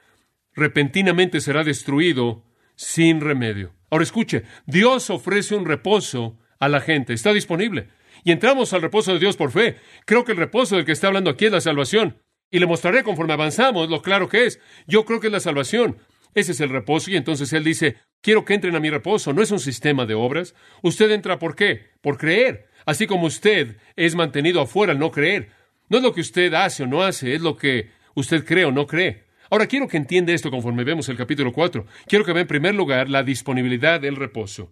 repentinamente 0.53 1.41
será 1.41 1.63
destruido 1.63 2.45
sin 2.75 3.21
remedio. 3.21 3.75
Ahora 3.91 4.03
escuche, 4.03 4.43
Dios 4.65 5.09
ofrece 5.09 5.55
un 5.55 5.65
reposo 5.65 6.39
a 6.59 6.69
la 6.69 6.79
gente, 6.79 7.13
está 7.13 7.33
disponible 7.33 7.89
y 8.23 8.31
entramos 8.31 8.73
al 8.73 8.81
reposo 8.81 9.13
de 9.13 9.19
Dios 9.19 9.37
por 9.37 9.51
fe. 9.51 9.77
Creo 10.05 10.23
que 10.25 10.31
el 10.31 10.37
reposo 10.37 10.75
del 10.75 10.85
que 10.85 10.93
está 10.93 11.07
hablando 11.07 11.29
aquí 11.29 11.45
es 11.45 11.51
la 11.51 11.61
salvación. 11.61 12.17
Y 12.55 12.59
le 12.59 12.67
mostraré 12.67 13.03
conforme 13.03 13.33
avanzamos 13.33 13.89
lo 13.89 14.01
claro 14.01 14.29
que 14.29 14.45
es. 14.45 14.61
Yo 14.87 15.03
creo 15.03 15.19
que 15.19 15.27
es 15.27 15.33
la 15.33 15.41
salvación. 15.41 15.97
Ese 16.33 16.53
es 16.53 16.61
el 16.61 16.69
reposo. 16.69 17.11
Y 17.11 17.17
entonces 17.17 17.51
Él 17.51 17.65
dice, 17.65 17.97
quiero 18.21 18.45
que 18.45 18.53
entren 18.53 18.77
a 18.77 18.79
mi 18.79 18.89
reposo. 18.89 19.33
No 19.33 19.41
es 19.41 19.51
un 19.51 19.59
sistema 19.59 20.05
de 20.05 20.13
obras. 20.13 20.55
Usted 20.81 21.11
entra 21.11 21.37
por 21.37 21.57
qué? 21.57 21.87
Por 21.99 22.17
creer. 22.17 22.67
Así 22.85 23.07
como 23.07 23.27
usted 23.27 23.75
es 23.97 24.15
mantenido 24.15 24.61
afuera 24.61 24.93
al 24.93 24.99
no 24.99 25.11
creer. 25.11 25.49
No 25.89 25.97
es 25.97 26.03
lo 26.03 26.13
que 26.13 26.21
usted 26.21 26.53
hace 26.53 26.83
o 26.83 26.87
no 26.87 27.03
hace, 27.03 27.35
es 27.35 27.41
lo 27.41 27.57
que 27.57 27.89
usted 28.13 28.45
cree 28.45 28.63
o 28.63 28.71
no 28.71 28.87
cree. 28.87 29.25
Ahora 29.49 29.67
quiero 29.67 29.89
que 29.89 29.97
entienda 29.97 30.31
esto 30.31 30.49
conforme 30.49 30.85
vemos 30.85 31.09
el 31.09 31.17
capítulo 31.17 31.51
4. 31.51 31.85
Quiero 32.07 32.23
que 32.23 32.31
vea 32.31 32.43
en 32.43 32.47
primer 32.47 32.73
lugar 32.73 33.09
la 33.09 33.23
disponibilidad 33.23 33.99
del 33.99 34.15
reposo. 34.15 34.71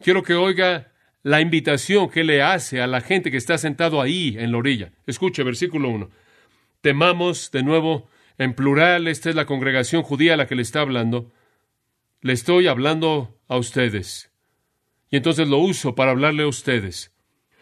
Quiero 0.00 0.22
que 0.22 0.32
oiga 0.32 0.90
la 1.22 1.42
invitación 1.42 2.08
que 2.08 2.24
le 2.24 2.40
hace 2.40 2.80
a 2.80 2.86
la 2.86 3.02
gente 3.02 3.30
que 3.30 3.36
está 3.36 3.58
sentado 3.58 4.00
ahí 4.00 4.36
en 4.38 4.52
la 4.52 4.56
orilla. 4.56 4.92
Escuche, 5.06 5.42
versículo 5.42 5.90
1. 5.90 6.23
Temamos, 6.84 7.50
de 7.50 7.62
nuevo, 7.62 8.10
en 8.36 8.52
plural, 8.52 9.08
esta 9.08 9.30
es 9.30 9.34
la 9.34 9.46
congregación 9.46 10.02
judía 10.02 10.34
a 10.34 10.36
la 10.36 10.46
que 10.46 10.54
le 10.54 10.60
está 10.60 10.82
hablando. 10.82 11.32
Le 12.20 12.34
estoy 12.34 12.66
hablando 12.66 13.40
a 13.48 13.56
ustedes. 13.56 14.30
Y 15.08 15.16
entonces 15.16 15.48
lo 15.48 15.56
uso 15.56 15.94
para 15.94 16.10
hablarle 16.10 16.42
a 16.42 16.46
ustedes. 16.46 17.10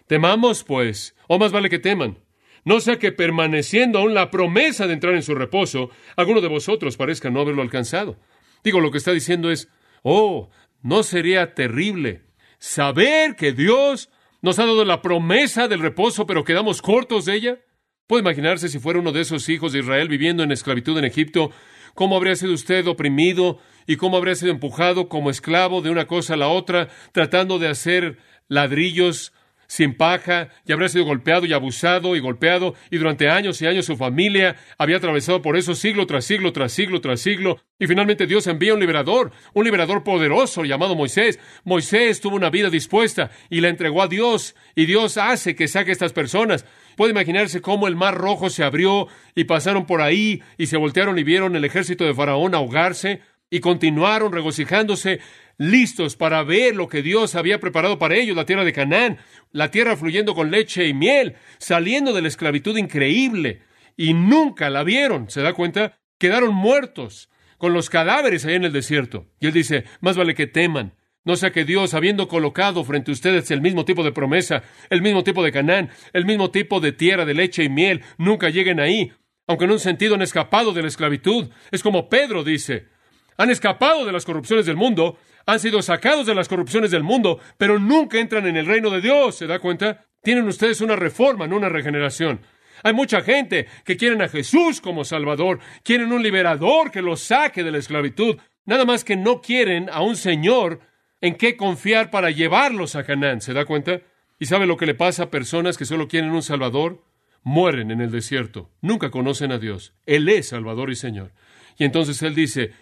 Temamos, 0.09 0.65
pues, 0.65 1.15
o 1.29 1.39
más 1.39 1.53
vale 1.53 1.71
que 1.71 1.79
teman. 1.79 2.19
No 2.65 2.81
sea 2.81 2.99
que 2.99 3.13
permaneciendo 3.13 4.01
aún 4.01 4.13
la 4.13 4.29
promesa 4.29 4.89
de 4.89 4.95
entrar 4.95 5.15
en 5.15 5.23
su 5.23 5.37
reposo, 5.37 5.91
alguno 6.17 6.41
de 6.41 6.49
vosotros 6.49 6.97
parezca 6.97 7.31
no 7.31 7.43
haberlo 7.43 7.63
alcanzado. 7.63 8.19
Digo, 8.65 8.81
lo 8.81 8.91
que 8.91 8.99
está 8.99 9.13
diciendo 9.13 9.53
es, 9.53 9.69
oh, 10.03 10.51
¿no 10.83 11.05
sería 11.05 11.55
terrible 11.55 12.23
saber 12.59 13.37
que 13.37 13.53
Dios 13.53 14.11
nos 14.41 14.59
ha 14.59 14.67
dado 14.67 14.85
la 14.85 15.01
promesa 15.01 15.69
del 15.69 15.79
reposo, 15.79 16.27
pero 16.27 16.43
quedamos 16.43 16.83
cortos 16.83 17.27
de 17.27 17.37
ella? 17.37 17.59
¿Puede 18.07 18.23
imaginarse 18.23 18.69
si 18.69 18.79
fuera 18.79 18.99
uno 18.99 19.13
de 19.13 19.21
esos 19.21 19.49
hijos 19.49 19.73
de 19.73 19.79
Israel 19.79 20.09
viviendo 20.09 20.43
en 20.43 20.53
esclavitud 20.53 20.99
en 20.99 21.05
Egipto, 21.05 21.51
cómo 21.95 22.17
habría 22.17 22.37
sido 22.37 22.53
usted 22.53 22.87
oprimido 22.87 23.59
y 23.87 23.97
cómo 23.97 24.17
habría 24.17 24.35
sido 24.35 24.51
empujado 24.51 25.09
como 25.09 25.31
esclavo 25.31 25.83
de 25.83 25.91
una 25.91 26.07
cosa 26.07 26.35
a 26.35 26.37
la 26.37 26.49
otra, 26.49 26.89
tratando 27.13 27.59
de 27.59 27.69
hacer 27.69 28.19
ladrillos 28.49 29.33
sin 29.69 29.95
paja, 29.95 30.51
y 30.67 30.73
habría 30.73 30.91
sido 30.91 31.07
golpeado 31.07 31.47
y 31.47 31.55
abusado 31.55 32.15
y 32.15 32.21
golpeado, 32.21 32.75
y 32.91 32.99
durante 32.99 33.31
años 33.31 33.63
y 33.63 33.67
años 33.67 33.87
su 33.87 33.97
familia 33.97 34.57
había 34.77 34.99
atravesado 34.99 35.41
por 35.41 35.57
eso 35.57 35.75
siglo 35.75 36.07
tras 36.07 36.27
siglo 36.27 36.53
tras 36.53 36.73
siglo 36.73 37.01
tras 37.01 37.21
siglo, 37.21 37.59
y 37.79 37.87
finalmente 37.87 38.27
Dios 38.27 38.47
envía 38.49 38.75
un 38.75 38.81
liberador, 38.81 39.33
un 39.55 39.65
liberador 39.65 40.05
poderoso 40.05 40.65
llamado 40.65 40.95
Moisés. 40.95 41.41
Moisés 41.65 42.21
tuvo 42.21 42.37
una 42.37 42.51
vida 42.51 42.69
dispuesta 42.69 43.31
y 43.49 43.63
la 43.63 43.69
entregó 43.69 44.03
a 44.03 44.09
Dios, 44.09 44.55
y 44.75 44.85
Dios 44.85 45.17
hace 45.17 45.57
que 45.57 45.69
saque 45.69 45.91
a 45.91 45.95
estas 45.95 46.13
personas. 46.13 46.67
Puede 46.97 47.13
imaginarse 47.13 47.61
cómo 47.61 47.89
el 47.89 47.97
mar 47.97 48.15
rojo 48.15 48.51
se 48.51 48.65
abrió 48.65 49.09
y 49.35 49.45
pasaron 49.45 49.87
por 49.87 50.03
ahí 50.03 50.43
y 50.59 50.67
se 50.67 50.77
voltearon 50.77 51.19
y 51.19 51.23
vieron 51.23 51.57
el 51.57 51.65
ejército 51.65 52.05
de 52.05 52.15
Faraón 52.15 52.55
ahogarse 52.55 53.21
y 53.51 53.61
continuaron 53.61 54.33
regocijándose 54.33 55.21
listos 55.59 56.17
para 56.17 56.43
ver 56.43 56.75
lo 56.75 56.89
que 56.89 57.03
Dios 57.03 57.35
había 57.35 57.61
preparado 57.61 57.99
para 57.99 58.17
ellos, 58.17 58.37
la 58.37 58.47
tierra 58.47 58.65
de 58.65 58.73
Canaán, 58.73 59.19
la 59.51 59.71
tierra 59.71 59.97
fluyendo 59.97 60.35
con 60.35 60.51
leche 60.51 60.87
y 60.87 60.95
miel, 60.95 61.37
saliendo 61.59 62.13
de 62.13 62.23
la 62.23 62.29
esclavitud 62.29 62.77
increíble, 62.77 63.63
y 63.97 64.15
nunca 64.15 64.71
la 64.71 64.85
vieron, 64.85 65.29
¿se 65.29 65.43
da 65.43 65.53
cuenta? 65.53 65.99
Quedaron 66.19 66.55
muertos, 66.55 67.29
con 67.59 67.75
los 67.75 67.91
cadáveres 67.91 68.45
ahí 68.45 68.55
en 68.55 68.65
el 68.65 68.73
desierto. 68.73 69.27
Y 69.39 69.47
él 69.47 69.53
dice, 69.53 69.85
más 70.01 70.17
vale 70.17 70.35
que 70.35 70.47
teman, 70.47 70.95
no 71.25 71.37
sea 71.37 71.53
que 71.53 71.65
Dios, 71.65 71.95
habiendo 71.95 72.29
colocado 72.29 72.83
frente 72.85 73.11
a 73.11 73.15
ustedes 73.15 73.51
el 73.51 73.61
mismo 73.61 73.85
tipo 73.85 74.03
de 74.03 74.13
promesa, 74.13 74.63
el 74.91 75.03
mismo 75.03 75.23
tipo 75.23 75.43
de 75.43 75.53
Canaán, 75.53 75.91
el 76.13 76.25
mismo 76.25 76.51
tipo 76.51 76.81
de 76.81 76.93
tierra 76.93 77.25
de 77.25 77.35
leche 77.35 77.65
y 77.65 77.69
miel, 77.69 78.03
nunca 78.19 78.51
lleguen 78.51 78.81
ahí, 78.81 79.13
aunque 79.47 79.67
en 79.67 79.73
un 79.73 79.79
sentido 79.79 80.15
han 80.15 80.23
escapado 80.23 80.73
de 80.73 80.83
la 80.83 80.89
esclavitud. 80.89 81.51
Es 81.71 81.83
como 81.83 82.09
Pedro 82.09 82.43
dice, 82.43 82.89
han 83.37 83.51
escapado 83.51 84.05
de 84.05 84.13
las 84.13 84.25
corrupciones 84.25 84.67
del 84.67 84.77
mundo, 84.77 85.19
han 85.47 85.61
sido 85.61 85.83
sacados 85.83 86.27
de 86.27 86.35
las 86.35 86.49
corrupciones 86.49 86.91
del 86.91 87.03
mundo, 87.03 87.39
pero 87.57 87.79
nunca 87.79 88.19
entran 88.19 88.47
en 88.47 88.57
el 88.57 88.67
reino 88.67 88.91
de 88.91 89.01
Dios. 89.01 89.37
¿Se 89.37 89.47
da 89.47 89.59
cuenta? 89.59 90.07
Tienen 90.23 90.47
ustedes 90.47 90.81
una 90.81 90.97
reforma, 90.97 91.47
no 91.47 91.57
una 91.57 91.69
regeneración. 91.69 92.41
Hay 92.83 92.95
mucha 92.95 93.23
gente 93.23 93.67
que 93.85 93.97
quieren 93.97 94.23
a 94.23 94.29
Jesús 94.29 94.81
como 94.81 95.05
Salvador, 95.05 95.61
quieren 95.85 96.13
un 96.13 96.23
liberador 96.23 96.91
que 96.91 97.03
los 97.03 97.21
saque 97.21 97.63
de 97.63 97.71
la 97.71 97.79
esclavitud, 97.79 98.39
nada 98.65 98.85
más 98.85 99.05
que 99.05 99.17
no 99.17 99.41
quieren 99.41 99.89
a 99.91 100.03
un 100.03 100.17
Señor 100.17 100.81
en 101.23 101.37
qué 101.37 101.57
confiar 101.57 102.11
para 102.11 102.31
llevarlos 102.31 102.97
a 102.97 103.05
Canaán. 103.05 103.41
¿Se 103.41 103.55
da 103.55 103.65
cuenta? 103.65 104.03
¿Y 104.39 104.47
sabe 104.47 104.67
lo 104.67 104.77
que 104.77 104.87
le 104.87 104.95
pasa 104.95 105.25
a 105.25 105.31
personas 105.31 105.79
que 105.79 105.87
solo 105.87 106.09
quieren 106.09 106.33
un 106.33 106.43
Salvador? 106.43 107.03
Mueren 107.45 107.91
en 107.91 108.01
el 108.01 108.11
desierto, 108.11 108.71
nunca 108.83 109.11
conocen 109.11 109.51
a 109.51 109.59
Dios. 109.59 109.95
Él 110.05 110.29
es 110.29 110.49
Salvador 110.49 110.91
y 110.91 110.97
Señor. 110.97 111.33
Y 111.79 111.85
entonces 111.85 112.23
Él 112.23 112.35
dice, 112.35 112.73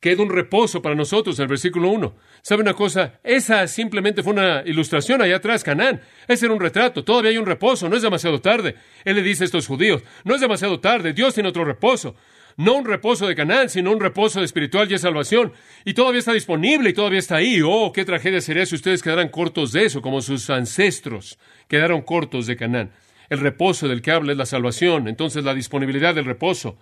queda 0.00 0.22
un 0.22 0.30
reposo 0.30 0.82
para 0.82 0.94
nosotros 0.94 1.38
en 1.38 1.44
el 1.44 1.48
versículo 1.48 1.90
1. 1.90 2.16
¿Sabe 2.42 2.62
una 2.62 2.74
cosa? 2.74 3.20
Esa 3.22 3.66
simplemente 3.66 4.22
fue 4.22 4.32
una 4.32 4.62
ilustración 4.64 5.22
allá 5.22 5.36
atrás, 5.36 5.62
Canaán. 5.62 6.00
Ese 6.26 6.46
era 6.46 6.54
un 6.54 6.60
retrato. 6.60 7.04
Todavía 7.04 7.30
hay 7.30 7.38
un 7.38 7.46
reposo. 7.46 7.88
No 7.88 7.96
es 7.96 8.02
demasiado 8.02 8.40
tarde. 8.40 8.76
Él 9.04 9.16
le 9.16 9.22
dice 9.22 9.44
a 9.44 9.46
estos 9.46 9.66
judíos, 9.66 10.02
no 10.24 10.34
es 10.34 10.40
demasiado 10.40 10.80
tarde. 10.80 11.12
Dios 11.12 11.34
tiene 11.34 11.48
otro 11.48 11.64
reposo. 11.64 12.16
No 12.56 12.74
un 12.76 12.86
reposo 12.86 13.26
de 13.26 13.34
Canaán, 13.34 13.68
sino 13.68 13.92
un 13.92 14.00
reposo 14.00 14.42
espiritual 14.42 14.86
y 14.88 14.92
de 14.92 14.98
salvación. 14.98 15.52
Y 15.84 15.92
todavía 15.94 16.20
está 16.20 16.32
disponible 16.32 16.90
y 16.90 16.94
todavía 16.94 17.18
está 17.18 17.36
ahí. 17.36 17.60
Oh, 17.62 17.92
qué 17.92 18.04
tragedia 18.04 18.40
sería 18.40 18.64
si 18.64 18.74
ustedes 18.74 19.02
quedaran 19.02 19.28
cortos 19.28 19.72
de 19.72 19.84
eso, 19.84 20.00
como 20.00 20.22
sus 20.22 20.48
ancestros 20.48 21.38
quedaron 21.68 22.02
cortos 22.02 22.46
de 22.46 22.56
Canaán. 22.56 22.92
El 23.28 23.40
reposo 23.40 23.88
del 23.88 24.00
que 24.02 24.10
habla 24.10 24.32
es 24.32 24.38
la 24.38 24.46
salvación. 24.46 25.08
Entonces 25.08 25.44
la 25.44 25.54
disponibilidad 25.54 26.14
del 26.14 26.24
reposo. 26.24 26.78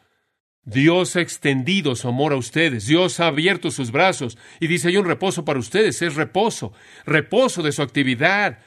Dios 0.65 1.17
ha 1.17 1.21
extendido 1.21 1.95
su 1.95 2.09
amor 2.09 2.33
a 2.33 2.37
ustedes, 2.37 2.87
Dios 2.87 3.21
ha 3.21 3.27
abierto 3.27 3.71
sus 3.71 3.91
brazos 3.91 4.39
y 4.61 4.67
dice, 4.67 4.89
hay 4.89 4.97
un 4.97 5.05
reposo 5.05 5.45
para 5.45 5.59
ustedes, 5.59 6.01
es 6.01 6.15
reposo, 6.15 6.73
reposo 7.05 7.63
de 7.63 7.71
su 7.71 7.83
actividad 7.83 8.61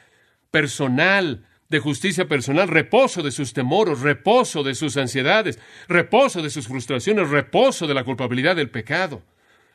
personal, 0.52 1.44
de 1.68 1.80
justicia 1.80 2.26
personal, 2.26 2.68
reposo 2.68 3.22
de 3.22 3.30
sus 3.30 3.52
temores, 3.52 4.00
reposo 4.00 4.62
de 4.62 4.74
sus 4.74 4.96
ansiedades, 4.96 5.58
reposo 5.86 6.42
de 6.42 6.50
sus 6.50 6.66
frustraciones, 6.66 7.28
reposo 7.28 7.86
de 7.86 7.94
la 7.94 8.04
culpabilidad 8.04 8.56
del 8.56 8.70
pecado, 8.70 9.22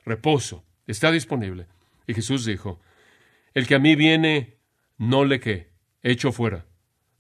reposo, 0.06 0.64
está 0.88 1.12
disponible. 1.12 1.68
Y 2.08 2.14
Jesús 2.14 2.46
dijo, 2.46 2.80
el 3.54 3.68
que 3.68 3.76
a 3.76 3.80
mí 3.80 3.96
viene, 3.96 4.58
no 4.98 5.24
le 5.24 5.40
que, 5.40 5.70
echo 6.02 6.32
fuera, 6.32 6.66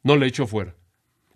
no 0.01 0.17
le 0.17 0.27
echo 0.27 0.47
fuera. 0.47 0.75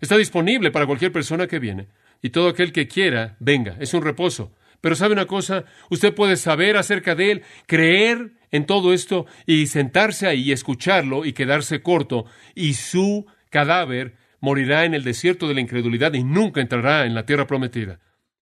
Está 0.00 0.16
disponible 0.16 0.70
para 0.70 0.86
cualquier 0.86 1.12
persona 1.12 1.46
que 1.46 1.58
viene 1.58 1.88
y 2.22 2.30
todo 2.30 2.48
aquel 2.48 2.72
que 2.72 2.88
quiera, 2.88 3.36
venga, 3.38 3.76
es 3.78 3.94
un 3.94 4.02
reposo. 4.02 4.52
Pero 4.80 4.94
sabe 4.94 5.12
una 5.12 5.26
cosa, 5.26 5.64
usted 5.90 6.14
puede 6.14 6.36
saber 6.36 6.76
acerca 6.76 7.14
de 7.14 7.32
él, 7.32 7.42
creer 7.66 8.32
en 8.50 8.66
todo 8.66 8.92
esto 8.92 9.26
y 9.46 9.66
sentarse 9.66 10.26
ahí 10.26 10.42
y 10.42 10.52
escucharlo 10.52 11.24
y 11.24 11.32
quedarse 11.32 11.82
corto 11.82 12.26
y 12.54 12.74
su 12.74 13.26
cadáver 13.50 14.16
morirá 14.40 14.84
en 14.84 14.94
el 14.94 15.04
desierto 15.04 15.48
de 15.48 15.54
la 15.54 15.60
incredulidad 15.60 16.14
y 16.14 16.24
nunca 16.24 16.60
entrará 16.60 17.06
en 17.06 17.14
la 17.14 17.26
tierra 17.26 17.46
prometida. 17.46 18.00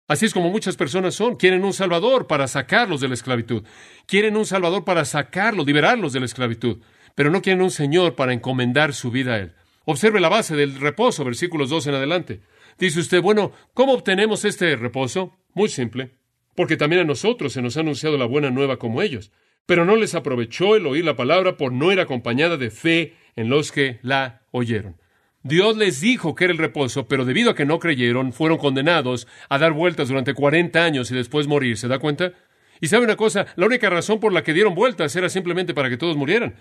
Así 0.07 0.25
es 0.25 0.33
como 0.33 0.49
muchas 0.49 0.75
personas 0.75 1.15
son. 1.15 1.35
Quieren 1.35 1.63
un 1.63 1.73
Salvador 1.73 2.27
para 2.27 2.47
sacarlos 2.47 2.99
de 2.99 3.07
la 3.07 3.13
esclavitud. 3.13 3.63
Quieren 4.05 4.35
un 4.35 4.45
Salvador 4.45 4.83
para 4.83 5.05
sacarlos, 5.05 5.65
liberarlos 5.65 6.11
de 6.11 6.19
la 6.19 6.25
esclavitud. 6.25 6.79
Pero 7.15 7.29
no 7.29 7.41
quieren 7.41 7.61
un 7.61 7.71
Señor 7.71 8.15
para 8.15 8.33
encomendar 8.33 8.93
su 8.93 9.09
vida 9.09 9.35
a 9.35 9.37
Él. 9.39 9.53
Observe 9.85 10.19
la 10.19 10.29
base 10.29 10.55
del 10.55 10.79
reposo, 10.79 11.23
versículos 11.23 11.69
2 11.69 11.87
en 11.87 11.93
adelante. 11.95 12.41
Dice 12.77 12.99
usted, 12.99 13.21
bueno, 13.21 13.51
¿cómo 13.73 13.93
obtenemos 13.93 14.43
este 14.43 14.75
reposo? 14.75 15.37
Muy 15.53 15.69
simple, 15.69 16.17
porque 16.55 16.77
también 16.77 17.01
a 17.01 17.05
nosotros 17.05 17.53
se 17.53 17.61
nos 17.61 17.77
ha 17.77 17.81
anunciado 17.81 18.17
la 18.17 18.25
buena 18.25 18.49
nueva 18.49 18.77
como 18.77 19.01
ellos, 19.01 19.31
pero 19.65 19.85
no 19.85 19.95
les 19.95 20.15
aprovechó 20.15 20.75
el 20.75 20.85
oír 20.85 21.05
la 21.05 21.15
palabra 21.15 21.57
por 21.57 21.71
no 21.71 21.91
ir 21.91 21.99
acompañada 21.99 22.57
de 22.57 22.71
fe 22.71 23.15
en 23.35 23.49
los 23.49 23.71
que 23.71 23.99
la 24.01 24.41
oyeron. 24.51 24.97
Dios 25.43 25.75
les 25.75 26.01
dijo 26.01 26.35
que 26.35 26.43
era 26.43 26.53
el 26.53 26.59
reposo, 26.59 27.07
pero 27.07 27.25
debido 27.25 27.51
a 27.51 27.55
que 27.55 27.65
no 27.65 27.79
creyeron, 27.79 28.31
fueron 28.31 28.59
condenados 28.59 29.27
a 29.49 29.57
dar 29.57 29.73
vueltas 29.73 30.09
durante 30.09 30.35
40 30.35 30.83
años 30.83 31.09
y 31.09 31.15
después 31.15 31.47
morir. 31.47 31.77
¿Se 31.77 31.87
da 31.87 31.97
cuenta? 31.97 32.33
Y 32.79 32.87
sabe 32.87 33.05
una 33.05 33.15
cosa, 33.15 33.47
la 33.55 33.65
única 33.65 33.89
razón 33.89 34.19
por 34.19 34.33
la 34.33 34.43
que 34.43 34.53
dieron 34.53 34.75
vueltas 34.75 35.15
era 35.15 35.29
simplemente 35.29 35.73
para 35.73 35.89
que 35.89 35.97
todos 35.97 36.15
murieran. 36.15 36.55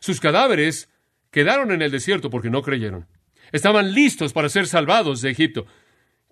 Sus 0.00 0.20
cadáveres 0.20 0.90
quedaron 1.30 1.70
en 1.70 1.82
el 1.82 1.90
desierto 1.90 2.28
porque 2.28 2.50
no 2.50 2.62
creyeron. 2.62 3.06
Estaban 3.52 3.94
listos 3.94 4.32
para 4.32 4.48
ser 4.48 4.66
salvados 4.66 5.22
de 5.22 5.30
Egipto. 5.30 5.66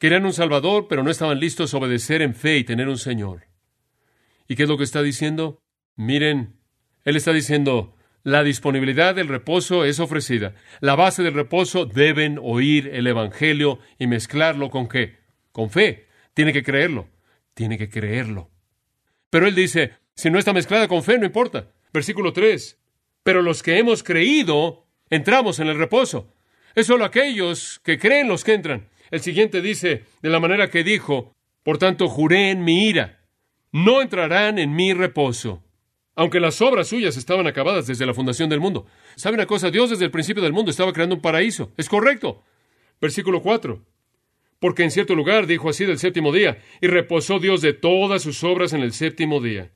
Querían 0.04 0.26
un 0.26 0.34
Salvador, 0.34 0.87
pero 0.87 1.02
no 1.02 1.11
estaban 1.11 1.40
listos 1.40 1.73
a 1.73 1.78
obedecer 1.78 2.20
en 2.20 2.34
fe 2.34 2.58
y 2.58 2.64
tener 2.64 2.90
un 2.90 2.99
Señor. 2.99 3.46
¿Y 4.46 4.54
qué 4.54 4.64
es 4.64 4.68
lo 4.68 4.76
que 4.76 4.84
está 4.84 5.00
diciendo? 5.00 5.62
Miren, 5.96 6.56
Él 7.06 7.16
está 7.16 7.32
diciendo, 7.32 7.96
la 8.23 8.44
disponibilidad 8.44 9.14
del 9.14 9.28
reposo 9.28 9.87
es 9.87 10.00
ofrecida. 10.00 10.56
La 10.80 10.94
base 10.94 11.23
del 11.23 11.32
reposo 11.32 11.87
deben 11.87 12.38
oír 12.42 12.90
el 12.92 13.06
Evangelio 13.06 13.78
y 13.99 14.06
mezclarlo 14.06 14.68
con 14.68 14.88
qué? 14.88 15.20
Con 15.52 15.70
fe. 15.70 16.06
Tiene 16.34 16.52
que 16.52 16.62
creerlo. 16.62 17.08
Tiene 17.54 17.78
que 17.78 17.88
creerlo. 17.88 18.50
Pero 19.30 19.46
Él 19.46 19.54
dice, 19.54 19.94
si 20.14 20.28
no 20.28 20.38
está 20.38 20.52
mezclada 20.52 20.87
con 20.87 21.02
fe, 21.02 21.18
no 21.18 21.25
importa. 21.25 21.70
Versículo 21.94 22.34
3. 22.34 22.78
Pero 23.23 23.40
los 23.40 23.62
que 23.62 23.78
hemos 23.78 24.02
creído, 24.02 24.87
entramos 25.08 25.61
en 25.61 25.68
el 25.68 25.78
reposo. 25.78 26.30
Es 26.75 26.88
solo 26.88 27.06
aquellos 27.06 27.80
que 27.82 27.99
creen 27.99 28.28
los 28.28 28.44
que 28.44 28.52
entran. 28.52 28.90
El 29.14 29.21
siguiente 29.21 29.62
dice, 29.62 30.02
de 30.23 30.28
la 30.28 30.40
manera 30.40 30.71
que 30.71 30.83
dijo, 30.83 31.37
por 31.62 31.78
tanto 31.78 32.09
juré 32.09 32.50
en 32.50 32.64
mi 32.64 32.88
ira, 32.88 33.21
no 33.71 34.02
entrarán 34.02 34.59
en 34.59 34.75
mi 34.75 34.92
reposo. 34.92 35.62
Aunque 36.16 36.40
las 36.40 36.61
obras 36.61 36.88
suyas 36.88 37.16
estaban 37.16 37.47
acabadas 37.47 37.87
desde 37.87 38.06
la 38.06 38.12
fundación 38.12 38.50
del 38.50 38.59
mundo. 38.59 38.87
¿Sabe 39.14 39.37
una 39.37 39.47
cosa? 39.47 39.71
Dios 39.71 39.90
desde 39.90 40.06
el 40.06 40.11
principio 40.11 40.42
del 40.42 40.52
mundo 40.52 40.73
estaba 40.73 40.92
creando 40.92 41.14
un 41.14 41.21
paraíso. 41.21 41.73
Es 41.76 41.88
correcto. 41.88 42.42
Versículo 43.00 43.40
4. 43.40 43.85
Porque 44.59 44.83
en 44.83 44.90
cierto 44.90 45.14
lugar 45.14 45.47
dijo 45.47 45.68
así 45.68 45.85
del 45.85 46.00
séptimo 46.00 46.33
día, 46.33 46.59
y 46.80 46.88
reposó 46.88 47.38
Dios 47.38 47.61
de 47.61 47.73
todas 47.73 48.21
sus 48.21 48.42
obras 48.42 48.73
en 48.73 48.80
el 48.80 48.92
séptimo 48.92 49.40
día. 49.40 49.71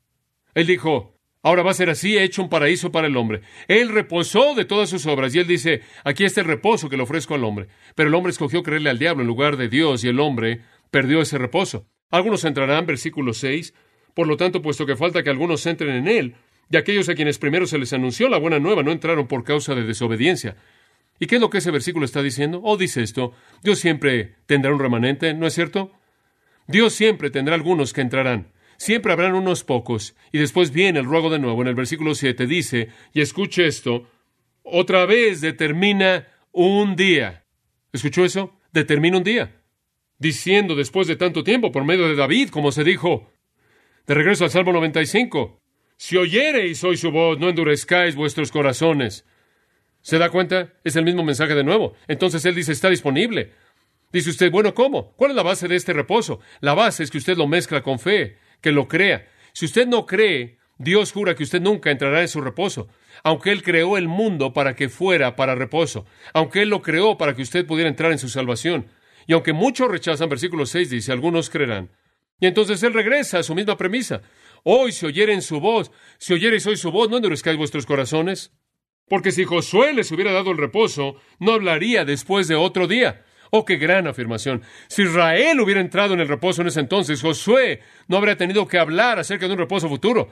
Él 0.53 0.67
dijo, 0.67 1.15
Ahora 1.41 1.63
va 1.63 1.71
a 1.71 1.75
ser 1.75 1.89
así, 1.89 2.17
hecho 2.17 2.41
un 2.41 2.49
paraíso 2.49 2.91
para 2.91 3.07
el 3.07 3.15
hombre. 3.15 3.41
Él 3.67 3.89
reposó 3.89 4.55
de 4.55 4.65
todas 4.65 4.89
sus 4.89 5.05
obras 5.05 5.33
y 5.33 5.39
él 5.39 5.47
dice, 5.47 5.81
aquí 6.03 6.25
está 6.25 6.41
el 6.41 6.47
reposo 6.47 6.89
que 6.89 6.97
le 6.97 7.03
ofrezco 7.03 7.35
al 7.35 7.45
hombre. 7.45 7.67
Pero 7.95 8.09
el 8.09 8.15
hombre 8.15 8.31
escogió 8.31 8.61
creerle 8.61 8.89
al 8.89 8.99
diablo 8.99 9.21
en 9.21 9.27
lugar 9.27 9.55
de 9.55 9.69
Dios 9.69 10.03
y 10.03 10.09
el 10.09 10.19
hombre 10.19 10.61
perdió 10.91 11.21
ese 11.21 11.37
reposo. 11.37 11.87
Algunos 12.11 12.43
entrarán, 12.43 12.85
versículo 12.85 13.33
6, 13.33 13.73
por 14.13 14.27
lo 14.27 14.35
tanto, 14.35 14.61
puesto 14.61 14.85
que 14.85 14.95
falta 14.95 15.23
que 15.23 15.29
algunos 15.29 15.65
entren 15.65 15.95
en 15.95 16.07
él, 16.07 16.35
y 16.69 16.77
aquellos 16.77 17.07
a 17.07 17.15
quienes 17.15 17.39
primero 17.39 17.65
se 17.67 17.77
les 17.77 17.93
anunció 17.93 18.29
la 18.29 18.37
buena 18.37 18.59
nueva 18.59 18.83
no 18.83 18.91
entraron 18.91 19.27
por 19.27 19.43
causa 19.43 19.75
de 19.75 19.83
desobediencia. 19.83 20.57
¿Y 21.19 21.27
qué 21.27 21.35
es 21.35 21.41
lo 21.41 21.49
que 21.49 21.59
ese 21.59 21.71
versículo 21.71 22.05
está 22.05 22.21
diciendo? 22.21 22.61
Oh, 22.63 22.77
dice 22.77 23.01
esto, 23.01 23.33
Dios 23.63 23.79
siempre 23.79 24.35
tendrá 24.45 24.73
un 24.73 24.79
remanente, 24.79 25.33
¿no 25.33 25.47
es 25.47 25.53
cierto? 25.53 25.91
Dios 26.67 26.93
siempre 26.93 27.29
tendrá 27.29 27.55
algunos 27.55 27.93
que 27.93 28.01
entrarán. 28.01 28.51
Siempre 28.79 29.11
habrán 29.11 29.35
unos 29.35 29.65
pocos. 29.65 30.15
Y 30.31 30.37
después 30.37 30.71
viene 30.71 30.99
el 30.99 31.05
ruego 31.05 31.29
de 31.29 31.37
nuevo. 31.37 31.61
En 31.61 31.67
el 31.67 31.75
versículo 31.75 32.15
7 32.15 32.47
dice, 32.47 32.87
y 33.13 33.19
escuche 33.19 33.67
esto, 33.67 34.07
otra 34.63 35.05
vez 35.05 35.41
determina 35.41 36.27
un 36.53 36.95
día. 36.95 37.43
¿Escuchó 37.91 38.23
eso? 38.23 38.57
Determina 38.71 39.17
un 39.17 39.25
día. 39.25 39.61
Diciendo 40.17 40.75
después 40.75 41.07
de 41.07 41.17
tanto 41.17 41.43
tiempo, 41.43 41.73
por 41.73 41.83
medio 41.83 42.07
de 42.07 42.15
David, 42.15 42.49
como 42.49 42.71
se 42.71 42.85
dijo, 42.85 43.29
De 44.07 44.13
regreso 44.13 44.45
al 44.45 44.49
Salmo 44.49 44.71
95. 44.71 45.61
Si 45.97 46.15
oyereis 46.15 46.81
hoy 46.85 46.95
su 46.95 47.11
voz, 47.11 47.37
no 47.37 47.49
endurezcáis 47.49 48.15
vuestros 48.15 48.49
corazones. 48.49 49.25
¿Se 50.01 50.17
da 50.17 50.29
cuenta? 50.29 50.73
Es 50.85 50.95
el 50.95 51.03
mismo 51.03 51.25
mensaje 51.25 51.53
de 51.53 51.65
nuevo. 51.65 51.95
Entonces 52.07 52.45
él 52.45 52.55
dice, 52.55 52.71
está 52.71 52.89
disponible. 52.89 53.51
Dice 54.13 54.29
usted, 54.29 54.49
bueno, 54.49 54.73
¿cómo? 54.73 55.11
¿Cuál 55.17 55.31
es 55.31 55.35
la 55.35 55.43
base 55.43 55.67
de 55.67 55.75
este 55.75 55.91
reposo? 55.91 56.39
La 56.61 56.73
base 56.73 57.03
es 57.03 57.11
que 57.11 57.17
usted 57.17 57.35
lo 57.35 57.45
mezcla 57.45 57.83
con 57.83 57.99
fe, 57.99 58.37
que 58.61 58.71
lo 58.71 58.87
crea. 58.87 59.27
Si 59.53 59.65
usted 59.65 59.87
no 59.87 60.05
cree, 60.05 60.57
Dios 60.77 61.11
jura 61.11 61.35
que 61.35 61.43
usted 61.43 61.61
nunca 61.61 61.91
entrará 61.91 62.21
en 62.21 62.27
su 62.27 62.39
reposo, 62.41 62.87
aunque 63.23 63.51
Él 63.51 63.63
creó 63.63 63.97
el 63.97 64.07
mundo 64.07 64.53
para 64.53 64.75
que 64.75 64.89
fuera 64.89 65.35
para 65.35 65.55
reposo, 65.55 66.05
aunque 66.33 66.61
Él 66.61 66.69
lo 66.69 66.81
creó 66.81 67.17
para 67.17 67.35
que 67.35 67.41
usted 67.41 67.65
pudiera 67.65 67.89
entrar 67.89 68.11
en 68.11 68.19
su 68.19 68.29
salvación. 68.29 68.87
Y 69.27 69.33
aunque 69.33 69.53
muchos 69.53 69.91
rechazan, 69.91 70.29
versículo 70.29 70.65
6 70.65 70.89
dice, 70.89 71.11
algunos 71.11 71.49
creerán. 71.49 71.91
Y 72.39 72.47
entonces 72.47 72.81
Él 72.83 72.93
regresa 72.93 73.39
a 73.39 73.43
su 73.43 73.53
misma 73.53 73.77
premisa. 73.77 74.21
Hoy 74.63 74.91
si 74.91 75.05
oyeren 75.05 75.41
su 75.41 75.59
voz, 75.59 75.91
si 76.17 76.33
oyereis 76.33 76.65
hoy 76.65 76.77
su 76.77 76.91
voz, 76.91 77.09
no 77.09 77.17
endurezcáis 77.17 77.57
vuestros 77.57 77.85
corazones. 77.85 78.53
Porque 79.07 79.31
si 79.31 79.43
Josué 79.43 79.93
les 79.93 80.11
hubiera 80.11 80.31
dado 80.31 80.51
el 80.51 80.57
reposo, 80.57 81.15
no 81.39 81.53
hablaría 81.53 82.05
después 82.05 82.47
de 82.47 82.55
otro 82.55 82.87
día. 82.87 83.25
Oh, 83.51 83.65
qué 83.65 83.77
gran 83.77 84.07
afirmación. 84.07 84.61
Si 84.87 85.03
Israel 85.03 85.59
hubiera 85.59 85.81
entrado 85.81 86.13
en 86.13 86.19
el 86.19 86.27
reposo 86.27 86.61
en 86.61 86.67
ese 86.67 86.79
entonces, 86.79 87.21
Josué 87.21 87.81
no 88.07 88.17
habría 88.17 88.37
tenido 88.37 88.67
que 88.67 88.77
hablar 88.77 89.19
acerca 89.19 89.47
de 89.47 89.53
un 89.53 89.59
reposo 89.59 89.89
futuro. 89.89 90.29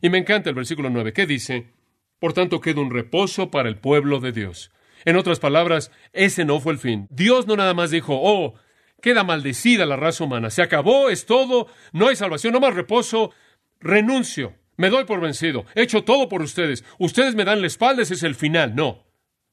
Y 0.00 0.10
me 0.10 0.18
encanta 0.18 0.48
el 0.48 0.54
versículo 0.54 0.90
9, 0.90 1.12
¿qué 1.12 1.26
dice? 1.26 1.72
Por 2.18 2.32
tanto, 2.32 2.60
queda 2.60 2.80
un 2.80 2.90
reposo 2.90 3.50
para 3.50 3.68
el 3.68 3.76
pueblo 3.76 4.20
de 4.20 4.32
Dios. 4.32 4.70
En 5.04 5.16
otras 5.16 5.38
palabras, 5.38 5.92
ese 6.12 6.44
no 6.44 6.60
fue 6.60 6.72
el 6.72 6.78
fin. 6.78 7.06
Dios 7.10 7.46
no 7.46 7.56
nada 7.56 7.74
más 7.74 7.90
dijo, 7.90 8.18
oh, 8.20 8.54
queda 9.00 9.24
maldecida 9.24 9.86
la 9.86 9.96
raza 9.96 10.24
humana, 10.24 10.50
se 10.50 10.62
acabó, 10.62 11.08
es 11.08 11.26
todo, 11.26 11.68
no 11.92 12.08
hay 12.08 12.16
salvación, 12.16 12.52
no 12.52 12.60
más 12.60 12.74
reposo, 12.74 13.32
renuncio, 13.80 14.54
me 14.76 14.90
doy 14.90 15.04
por 15.04 15.20
vencido, 15.20 15.64
he 15.74 15.82
hecho 15.82 16.02
todo 16.02 16.28
por 16.28 16.42
ustedes, 16.42 16.84
ustedes 16.98 17.34
me 17.34 17.44
dan 17.44 17.60
la 17.60 17.68
espalda, 17.68 18.02
ese 18.02 18.14
es 18.14 18.22
el 18.24 18.34
final. 18.34 18.74
No, 18.74 19.06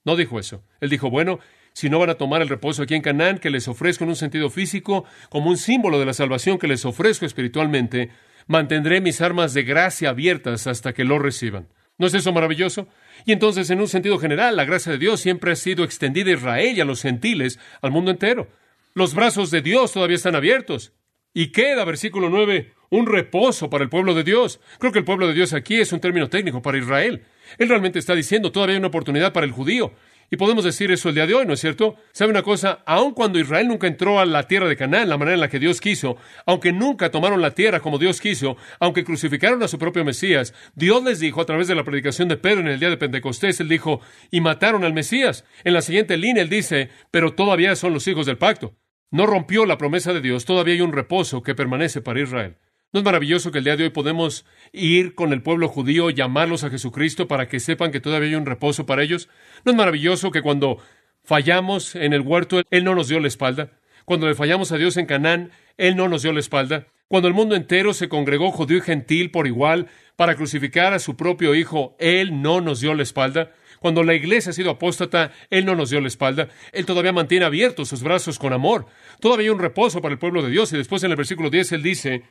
no 0.03 0.15
dijo 0.15 0.39
eso. 0.39 0.63
Él 0.79 0.89
dijo, 0.89 1.09
bueno, 1.09 1.39
si 1.75 1.89
no 1.89 1.99
van 1.99 2.09
a 2.09 2.15
tomar 2.15 2.41
el 2.41 2.47
reposo 2.47 2.83
aquí 2.83 2.95
en 2.95 3.01
Canaán, 3.01 3.37
que 3.37 3.49
les 3.49 3.67
ofrezco 3.67 4.05
en 4.05 4.11
un 4.11 4.15
sentido 4.15 4.49
físico, 4.49 5.03
como 5.29 5.49
un 5.49 5.57
símbolo 5.57 5.99
de 5.99 6.05
la 6.05 6.13
salvación 6.13 6.57
que 6.57 6.69
les 6.69 6.85
ofrezco 6.85 7.25
espiritualmente, 7.25 8.11
mantendré 8.47 9.01
mis 9.01 9.19
armas 9.19 9.53
de 9.53 9.63
gracia 9.63 10.09
abiertas 10.09 10.67
hasta 10.67 10.93
que 10.93 11.03
lo 11.03 11.19
reciban. 11.19 11.67
¿No 11.97 12.07
es 12.07 12.13
eso 12.13 12.31
maravilloso? 12.31 12.87
Y 13.25 13.33
entonces, 13.33 13.69
en 13.69 13.81
un 13.81 13.89
sentido 13.89 14.17
general, 14.19 14.55
la 14.55 14.63
gracia 14.63 14.93
de 14.93 14.97
Dios 14.97 15.19
siempre 15.19 15.51
ha 15.51 15.55
sido 15.57 15.83
extendida 15.83 16.31
a 16.31 16.35
Israel 16.35 16.77
y 16.77 16.81
a 16.81 16.85
los 16.85 17.01
gentiles, 17.01 17.59
al 17.81 17.91
mundo 17.91 18.09
entero. 18.09 18.47
Los 18.93 19.13
brazos 19.13 19.51
de 19.51 19.61
Dios 19.61 19.91
todavía 19.91 20.15
están 20.15 20.35
abiertos. 20.35 20.93
Y 21.33 21.47
queda, 21.51 21.83
versículo 21.83 22.29
9, 22.29 22.71
un 22.89 23.05
reposo 23.05 23.69
para 23.69 23.83
el 23.83 23.89
pueblo 23.89 24.13
de 24.13 24.23
Dios. 24.23 24.61
Creo 24.79 24.93
que 24.93 24.99
el 24.99 25.05
pueblo 25.05 25.27
de 25.27 25.33
Dios 25.33 25.51
aquí 25.51 25.75
es 25.75 25.91
un 25.91 25.99
término 25.99 26.29
técnico 26.29 26.61
para 26.61 26.77
Israel. 26.77 27.25
Él 27.57 27.67
realmente 27.67 27.99
está 27.99 28.15
diciendo, 28.15 28.53
todavía 28.53 28.75
hay 28.75 28.79
una 28.79 28.87
oportunidad 28.87 29.33
para 29.33 29.45
el 29.45 29.51
judío. 29.51 29.91
Y 30.31 30.37
podemos 30.37 30.63
decir 30.63 30.91
eso 30.91 31.09
el 31.09 31.15
día 31.15 31.27
de 31.27 31.33
hoy, 31.33 31.45
¿no 31.45 31.53
es 31.53 31.59
cierto? 31.59 31.95
¿Sabe 32.11 32.31
una 32.31 32.41
cosa? 32.41 32.83
Aun 32.85 33.13
cuando 33.13 33.39
Israel 33.39 33.67
nunca 33.67 33.87
entró 33.87 34.19
a 34.19 34.25
la 34.25 34.43
tierra 34.47 34.67
de 34.67 34.75
Canaán, 34.75 35.09
la 35.09 35.17
manera 35.17 35.35
en 35.35 35.41
la 35.41 35.49
que 35.49 35.59
Dios 35.59 35.79
quiso, 35.79 36.17
aunque 36.45 36.71
nunca 36.71 37.11
tomaron 37.11 37.41
la 37.41 37.51
tierra 37.51 37.79
como 37.79 37.97
Dios 37.99 38.19
quiso, 38.19 38.57
aunque 38.79 39.03
crucificaron 39.03 39.61
a 39.61 39.67
su 39.67 39.77
propio 39.77 40.03
Mesías, 40.03 40.53
Dios 40.73 41.03
les 41.03 41.19
dijo 41.19 41.41
a 41.41 41.45
través 41.45 41.67
de 41.67 41.75
la 41.75 41.83
predicación 41.83 42.27
de 42.27 42.37
Pedro 42.37 42.61
en 42.61 42.67
el 42.67 42.79
día 42.79 42.89
de 42.89 42.97
Pentecostés, 42.97 43.59
él 43.59 43.69
dijo, 43.69 44.01
y 44.31 44.41
mataron 44.41 44.83
al 44.83 44.93
Mesías. 44.93 45.45
En 45.63 45.73
la 45.73 45.81
siguiente 45.81 46.17
línea 46.17 46.43
él 46.43 46.49
dice, 46.49 46.89
pero 47.11 47.33
todavía 47.33 47.75
son 47.75 47.93
los 47.93 48.07
hijos 48.07 48.25
del 48.25 48.37
pacto. 48.37 48.75
No 49.11 49.27
rompió 49.27 49.65
la 49.65 49.77
promesa 49.77 50.11
de 50.13 50.21
Dios, 50.21 50.45
todavía 50.45 50.73
hay 50.73 50.81
un 50.81 50.91
reposo 50.91 51.43
que 51.43 51.55
permanece 51.55 52.01
para 52.01 52.21
Israel. 52.21 52.57
¿No 52.95 52.99
es 52.99 53.03
maravilloso 53.03 53.51
que 53.51 53.57
el 53.57 53.65
día 53.65 53.75
de 53.75 53.83
hoy 53.83 53.89
podemos 53.89 54.45
ir 54.71 55.15
con 55.15 55.33
el 55.33 55.41
pueblo 55.41 55.67
judío, 55.67 56.09
llamarlos 56.11 56.63
a 56.63 56.69
Jesucristo 56.69 57.27
para 57.27 57.49
que 57.49 57.59
sepan 57.59 57.91
que 57.91 57.99
todavía 57.99 58.29
hay 58.29 58.35
un 58.35 58.45
reposo 58.45 58.85
para 58.85 59.03
ellos? 59.03 59.27
¿No 59.65 59.73
es 59.73 59.77
maravilloso 59.77 60.31
que 60.31 60.41
cuando 60.41 60.77
fallamos 61.21 61.95
en 61.95 62.13
el 62.13 62.21
huerto, 62.21 62.61
Él 62.69 62.85
no 62.85 62.95
nos 62.95 63.09
dio 63.09 63.19
la 63.19 63.27
espalda? 63.27 63.71
Cuando 64.05 64.29
le 64.29 64.33
fallamos 64.33 64.71
a 64.71 64.77
Dios 64.77 64.95
en 64.95 65.07
Canaán, 65.07 65.51
Él 65.75 65.97
no 65.97 66.07
nos 66.07 66.21
dio 66.21 66.31
la 66.31 66.39
espalda. 66.39 66.87
Cuando 67.09 67.27
el 67.27 67.33
mundo 67.33 67.57
entero 67.57 67.93
se 67.93 68.07
congregó 68.07 68.49
judío 68.51 68.77
y 68.77 68.81
gentil 68.81 69.29
por 69.29 69.45
igual 69.45 69.87
para 70.15 70.35
crucificar 70.35 70.93
a 70.93 70.99
su 70.99 71.17
propio 71.17 71.53
Hijo, 71.53 71.97
Él 71.99 72.41
no 72.41 72.61
nos 72.61 72.79
dio 72.79 72.93
la 72.93 73.03
espalda. 73.03 73.51
Cuando 73.81 74.03
la 74.03 74.13
iglesia 74.13 74.51
ha 74.51 74.53
sido 74.53 74.71
apóstata, 74.71 75.33
Él 75.49 75.65
no 75.65 75.75
nos 75.75 75.89
dio 75.89 75.99
la 75.99 76.07
espalda. 76.07 76.47
Él 76.71 76.85
todavía 76.85 77.11
mantiene 77.11 77.43
abiertos 77.43 77.89
sus 77.89 78.03
brazos 78.03 78.39
con 78.39 78.53
amor. 78.53 78.85
Todavía 79.19 79.47
hay 79.47 79.49
un 79.49 79.59
reposo 79.59 80.01
para 80.01 80.13
el 80.13 80.17
pueblo 80.17 80.41
de 80.41 80.49
Dios. 80.49 80.71
Y 80.71 80.77
después 80.77 81.03
en 81.03 81.11
el 81.11 81.17
versículo 81.17 81.49
10 81.49 81.73
Él 81.73 81.83
dice, 81.83 82.23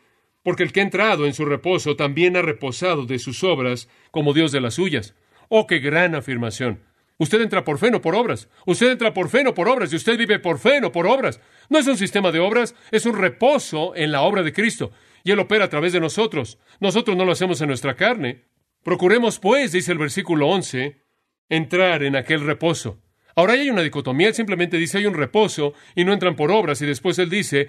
porque 0.45 0.63
el 0.63 0.73
que 0.73 0.81
ha 0.81 0.85
entrado 0.85 1.27
en 1.27 1.35
su 1.35 1.45
reposo 1.45 1.97
también 1.97 2.37
ha 2.37 2.43
reposado 2.43 3.07
de 3.07 3.19
sus 3.19 3.43
obras 3.43 3.89
como 4.13 4.35
Dios 4.35 4.53
de 4.53 4.61
las 4.61 4.75
suyas. 4.75 5.17
Oh, 5.49 5.67
qué 5.67 5.79
gran 5.79 6.15
afirmación. 6.15 6.85
Usted 7.17 7.41
entra 7.41 7.65
por 7.65 7.79
fe, 7.79 7.91
no 7.91 8.01
por 8.01 8.15
obras. 8.15 8.49
Usted 8.67 8.93
entra 8.93 9.15
por 9.15 9.29
fe, 9.29 9.43
no 9.43 9.55
por 9.55 9.69
obras. 9.69 9.93
Y 9.93 9.97
usted 9.97 10.19
vive 10.19 10.39
por 10.39 10.59
fe, 10.59 10.81
no 10.81 10.93
por 10.93 11.07
obras. 11.07 11.41
No 11.71 11.79
es 11.79 11.87
un 11.87 11.97
sistema 11.97 12.31
de 12.31 12.41
obras, 12.41 12.75
es 12.91 13.07
un 13.07 13.17
reposo 13.17 13.95
en 13.97 14.13
la 14.13 14.23
obra 14.23 14.43
de 14.43 14.53
Cristo. 14.53 14.93
Y 15.23 15.31
Él 15.31 15.39
opera 15.39 15.65
a 15.65 15.71
través 15.71 15.93
de 15.93 16.01
nosotros. 16.01 16.59
Nosotros 16.81 17.17
no 17.17 17.25
lo 17.25 17.33
hacemos 17.33 17.61
en 17.61 17.69
nuestra 17.69 17.95
carne. 17.95 18.45
Procuremos, 18.83 19.39
pues, 19.39 19.73
dice 19.73 19.93
el 19.93 19.99
versículo 19.99 20.49
11, 20.49 21.01
entrar 21.49 22.03
en 22.03 22.17
aquel 22.17 22.41
reposo. 22.45 23.01
Ahora 23.35 23.55
hay 23.55 23.71
una 23.71 23.83
dicotomía. 23.83 24.29
Él 24.29 24.35
simplemente 24.35 24.77
dice 24.77 24.99
hay 24.99 25.07
un 25.07 25.15
reposo 25.15 25.73
y 25.95 26.05
no 26.05 26.13
entran 26.13 26.37
por 26.37 26.51
obras. 26.51 26.83
Y 26.83 26.87
después 26.87 27.19
Él 27.19 27.31
dice, 27.31 27.69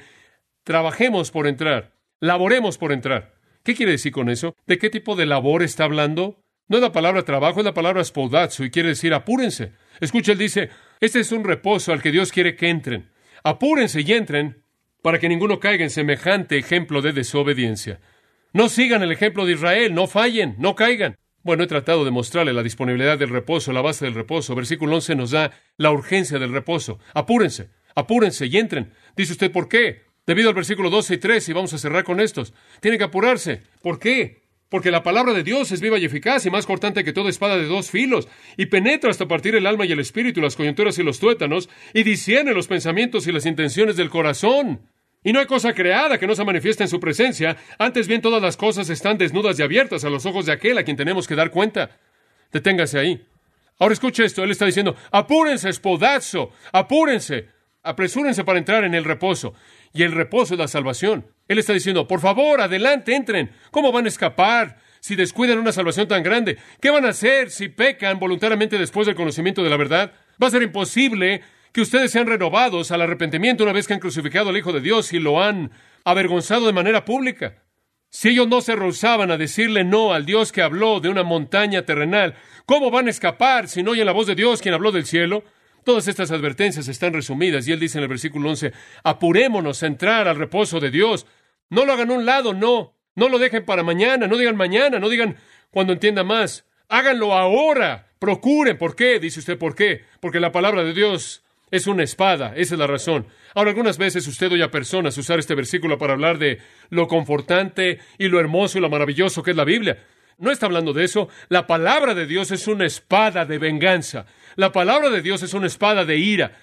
trabajemos 0.63 1.31
por 1.31 1.47
entrar. 1.47 1.94
Laboremos 2.19 2.77
por 2.77 2.91
entrar. 2.91 3.35
¿Qué 3.63 3.75
quiere 3.75 3.93
decir 3.93 4.11
con 4.11 4.29
eso? 4.29 4.55
¿De 4.67 4.77
qué 4.77 4.89
tipo 4.89 5.15
de 5.15 5.25
labor 5.25 5.63
está 5.63 5.85
hablando? 5.85 6.43
No 6.67 6.77
es 6.77 6.83
la 6.83 6.91
palabra 6.91 7.23
trabajo, 7.23 7.59
es 7.59 7.65
la 7.65 7.73
palabra 7.73 8.03
spodazzo 8.03 8.63
y 8.63 8.71
quiere 8.71 8.89
decir 8.89 9.13
apúrense. 9.13 9.73
Escucha, 9.99 10.31
él 10.31 10.37
dice, 10.37 10.69
este 10.99 11.19
es 11.19 11.31
un 11.31 11.43
reposo 11.43 11.91
al 11.91 12.01
que 12.01 12.11
Dios 12.11 12.31
quiere 12.31 12.55
que 12.55 12.69
entren. 12.69 13.11
Apúrense 13.43 14.01
y 14.01 14.11
entren 14.11 14.63
para 15.01 15.19
que 15.19 15.29
ninguno 15.29 15.59
caiga 15.59 15.83
en 15.83 15.91
semejante 15.91 16.57
ejemplo 16.57 17.01
de 17.01 17.13
desobediencia. 17.13 17.99
No 18.53 18.69
sigan 18.69 19.03
el 19.03 19.11
ejemplo 19.11 19.45
de 19.45 19.51
Israel, 19.53 19.93
no 19.93 20.07
fallen, 20.07 20.55
no 20.57 20.75
caigan. 20.75 21.17
Bueno, 21.43 21.63
he 21.63 21.67
tratado 21.67 22.05
de 22.05 22.11
mostrarle 22.11 22.53
la 22.53 22.63
disponibilidad 22.63 23.19
del 23.19 23.29
reposo, 23.29 23.71
la 23.71 23.81
base 23.81 24.05
del 24.05 24.15
reposo. 24.15 24.55
Versículo 24.55 24.95
11 24.95 25.15
nos 25.15 25.29
da 25.29 25.51
la 25.77 25.91
urgencia 25.91 26.39
del 26.39 26.51
reposo. 26.51 26.97
Apúrense, 27.13 27.69
apúrense 27.93 28.47
y 28.47 28.57
entren. 28.57 28.93
Dice 29.15 29.33
usted, 29.33 29.51
¿por 29.51 29.69
qué? 29.69 30.04
Debido 30.25 30.49
al 30.49 30.55
versículo 30.55 30.89
12 30.89 31.15
y 31.15 31.17
13, 31.17 31.51
y 31.51 31.53
vamos 31.53 31.73
a 31.73 31.77
cerrar 31.77 32.03
con 32.03 32.19
estos. 32.19 32.53
Tienen 32.79 32.97
que 32.97 33.03
apurarse. 33.03 33.61
¿Por 33.81 33.99
qué? 33.99 34.41
Porque 34.69 34.89
la 34.89 35.03
palabra 35.03 35.33
de 35.33 35.43
Dios 35.43 35.71
es 35.71 35.81
viva 35.81 35.99
y 35.99 36.05
eficaz 36.05 36.45
y 36.45 36.49
más 36.49 36.65
cortante 36.65 37.03
que 37.03 37.13
toda 37.13 37.29
espada 37.29 37.57
de 37.57 37.65
dos 37.65 37.91
filos, 37.91 38.27
y 38.57 38.65
penetra 38.65 39.11
hasta 39.11 39.27
partir 39.27 39.55
el 39.55 39.67
alma 39.67 39.85
y 39.85 39.91
el 39.91 39.99
espíritu, 39.99 40.41
las 40.41 40.55
coyunturas 40.55 40.97
y 40.97 41.03
los 41.03 41.19
tuétanos, 41.19 41.69
y 41.93 42.01
discierne 42.01 42.53
los 42.53 42.67
pensamientos 42.67 43.27
y 43.27 43.31
las 43.31 43.45
intenciones 43.45 43.97
del 43.97 44.09
corazón. 44.09 44.89
Y 45.23 45.31
no 45.31 45.39
hay 45.39 45.45
cosa 45.45 45.73
creada 45.73 46.17
que 46.17 46.27
no 46.27 46.35
se 46.35 46.43
manifieste 46.43 46.83
en 46.83 46.89
su 46.89 46.99
presencia, 46.99 47.57
antes 47.77 48.07
bien 48.07 48.21
todas 48.21 48.41
las 48.41 48.57
cosas 48.57 48.89
están 48.89 49.19
desnudas 49.19 49.59
y 49.59 49.63
abiertas 49.63 50.03
a 50.05 50.09
los 50.09 50.25
ojos 50.25 50.47
de 50.47 50.53
aquel 50.53 50.77
a 50.79 50.83
quien 50.83 50.97
tenemos 50.97 51.27
que 51.27 51.35
dar 51.35 51.51
cuenta. 51.51 51.97
Deténgase 52.51 52.97
ahí. 52.97 53.25
Ahora 53.77 53.93
escuche 53.93 54.25
esto, 54.25 54.43
él 54.43 54.51
está 54.51 54.65
diciendo, 54.65 54.95
apúrense, 55.11 55.69
espodazo, 55.69 56.51
apúrense, 56.71 57.49
apresúrense 57.83 58.43
para 58.43 58.57
entrar 58.57 58.83
en 58.83 58.95
el 58.95 59.03
reposo 59.03 59.53
y 59.95 60.03
el 60.03 60.11
reposo 60.11 60.53
es 60.53 60.59
la 60.59 60.67
salvación. 60.67 61.25
Él 61.47 61.57
está 61.57 61.71
diciendo, 61.71 62.05
por 62.05 62.19
favor, 62.19 62.59
adelante, 62.59 63.15
entren. 63.15 63.51
¿Cómo 63.71 63.93
van 63.93 64.05
a 64.05 64.09
escapar 64.09 64.77
si 64.99 65.15
descuidan 65.15 65.57
una 65.57 65.71
salvación 65.71 66.07
tan 66.07 66.21
grande? 66.21 66.57
¿Qué 66.81 66.89
van 66.89 67.05
a 67.05 67.09
hacer 67.09 67.49
si 67.49 67.69
pecan 67.69 68.19
voluntariamente 68.19 68.77
después 68.77 69.07
del 69.07 69.15
conocimiento 69.15 69.63
de 69.63 69.69
la 69.69 69.77
verdad? 69.77 70.11
Va 70.41 70.47
a 70.47 70.51
ser 70.51 70.63
imposible 70.63 71.41
que 71.71 71.79
ustedes 71.79 72.11
sean 72.11 72.27
renovados 72.27 72.91
al 72.91 73.01
arrepentimiento 73.01 73.63
una 73.63 73.71
vez 73.71 73.87
que 73.87 73.93
han 73.93 74.01
crucificado 74.01 74.49
al 74.49 74.57
Hijo 74.57 74.73
de 74.73 74.81
Dios 74.81 75.13
y 75.13 75.19
lo 75.19 75.41
han 75.41 75.71
avergonzado 76.03 76.65
de 76.65 76.73
manera 76.73 77.05
pública. 77.05 77.63
Si 78.09 78.29
ellos 78.29 78.49
no 78.49 78.59
se 78.59 78.75
rehusaban 78.75 79.31
a 79.31 79.37
decirle 79.37 79.85
no 79.85 80.13
al 80.13 80.25
Dios 80.25 80.51
que 80.51 80.61
habló 80.61 80.99
de 80.99 81.09
una 81.09 81.23
montaña 81.23 81.83
terrenal, 81.83 82.35
¿cómo 82.65 82.91
van 82.91 83.07
a 83.07 83.11
escapar 83.11 83.69
si 83.69 83.81
no 83.81 83.91
oyen 83.91 84.05
la 84.05 84.11
voz 84.11 84.27
de 84.27 84.35
Dios 84.35 84.61
quien 84.61 84.73
habló 84.73 84.91
del 84.91 85.05
cielo? 85.05 85.43
Todas 85.85 86.07
estas 86.07 86.31
advertencias 86.31 86.87
están 86.87 87.13
resumidas 87.13 87.67
y 87.67 87.71
él 87.71 87.79
dice 87.79 87.99
en 87.99 88.03
el 88.03 88.09
versículo 88.09 88.49
11, 88.49 88.73
apurémonos 89.03 89.83
a 89.83 89.87
entrar 89.87 90.27
al 90.27 90.35
reposo 90.35 90.79
de 90.79 90.89
Dios. 90.89 91.27
No 91.69 91.85
lo 91.85 91.93
hagan 91.93 92.09
a 92.09 92.13
un 92.15 92.25
lado, 92.25 92.55
no. 92.55 92.95
No 93.13 93.29
lo 93.29 93.37
dejen 93.37 93.63
para 93.65 93.83
mañana, 93.83 94.25
no 94.25 94.35
digan 94.35 94.57
mañana, 94.57 94.97
no 94.97 95.09
digan 95.09 95.37
cuando 95.69 95.93
entienda 95.93 96.23
más. 96.23 96.65
Háganlo 96.89 97.33
ahora. 97.33 98.07
Procuren. 98.17 98.79
¿Por 98.79 98.95
qué? 98.95 99.19
Dice 99.19 99.39
usted, 99.39 99.59
¿por 99.59 99.75
qué? 99.75 100.05
Porque 100.19 100.39
la 100.39 100.51
palabra 100.51 100.83
de 100.83 100.95
Dios 100.95 101.43
es 101.69 101.85
una 101.85 102.01
espada, 102.01 102.53
esa 102.55 102.73
es 102.73 102.79
la 102.79 102.87
razón. 102.87 103.27
Ahora, 103.53 103.69
algunas 103.69 103.99
veces 103.99 104.27
usted 104.27 104.51
oye 104.51 104.63
a 104.63 104.71
personas 104.71 105.15
usar 105.19 105.37
este 105.37 105.53
versículo 105.53 105.99
para 105.99 106.13
hablar 106.13 106.39
de 106.39 106.61
lo 106.89 107.07
confortante 107.07 107.99
y 108.17 108.27
lo 108.27 108.39
hermoso 108.39 108.79
y 108.79 108.81
lo 108.81 108.89
maravilloso 108.89 109.43
que 109.43 109.51
es 109.51 109.57
la 109.57 109.65
Biblia. 109.65 109.99
No 110.37 110.51
está 110.51 110.65
hablando 110.65 110.93
de 110.93 111.05
eso. 111.05 111.29
La 111.47 111.65
palabra 111.65 112.13
de 112.13 112.25
Dios 112.25 112.51
es 112.51 112.67
una 112.67 112.85
espada 112.85 113.45
de 113.45 113.57
venganza. 113.57 114.25
La 114.55 114.71
palabra 114.71 115.09
de 115.09 115.21
Dios 115.21 115.43
es 115.43 115.53
una 115.53 115.67
espada 115.67 116.05
de 116.05 116.17
ira. 116.17 116.57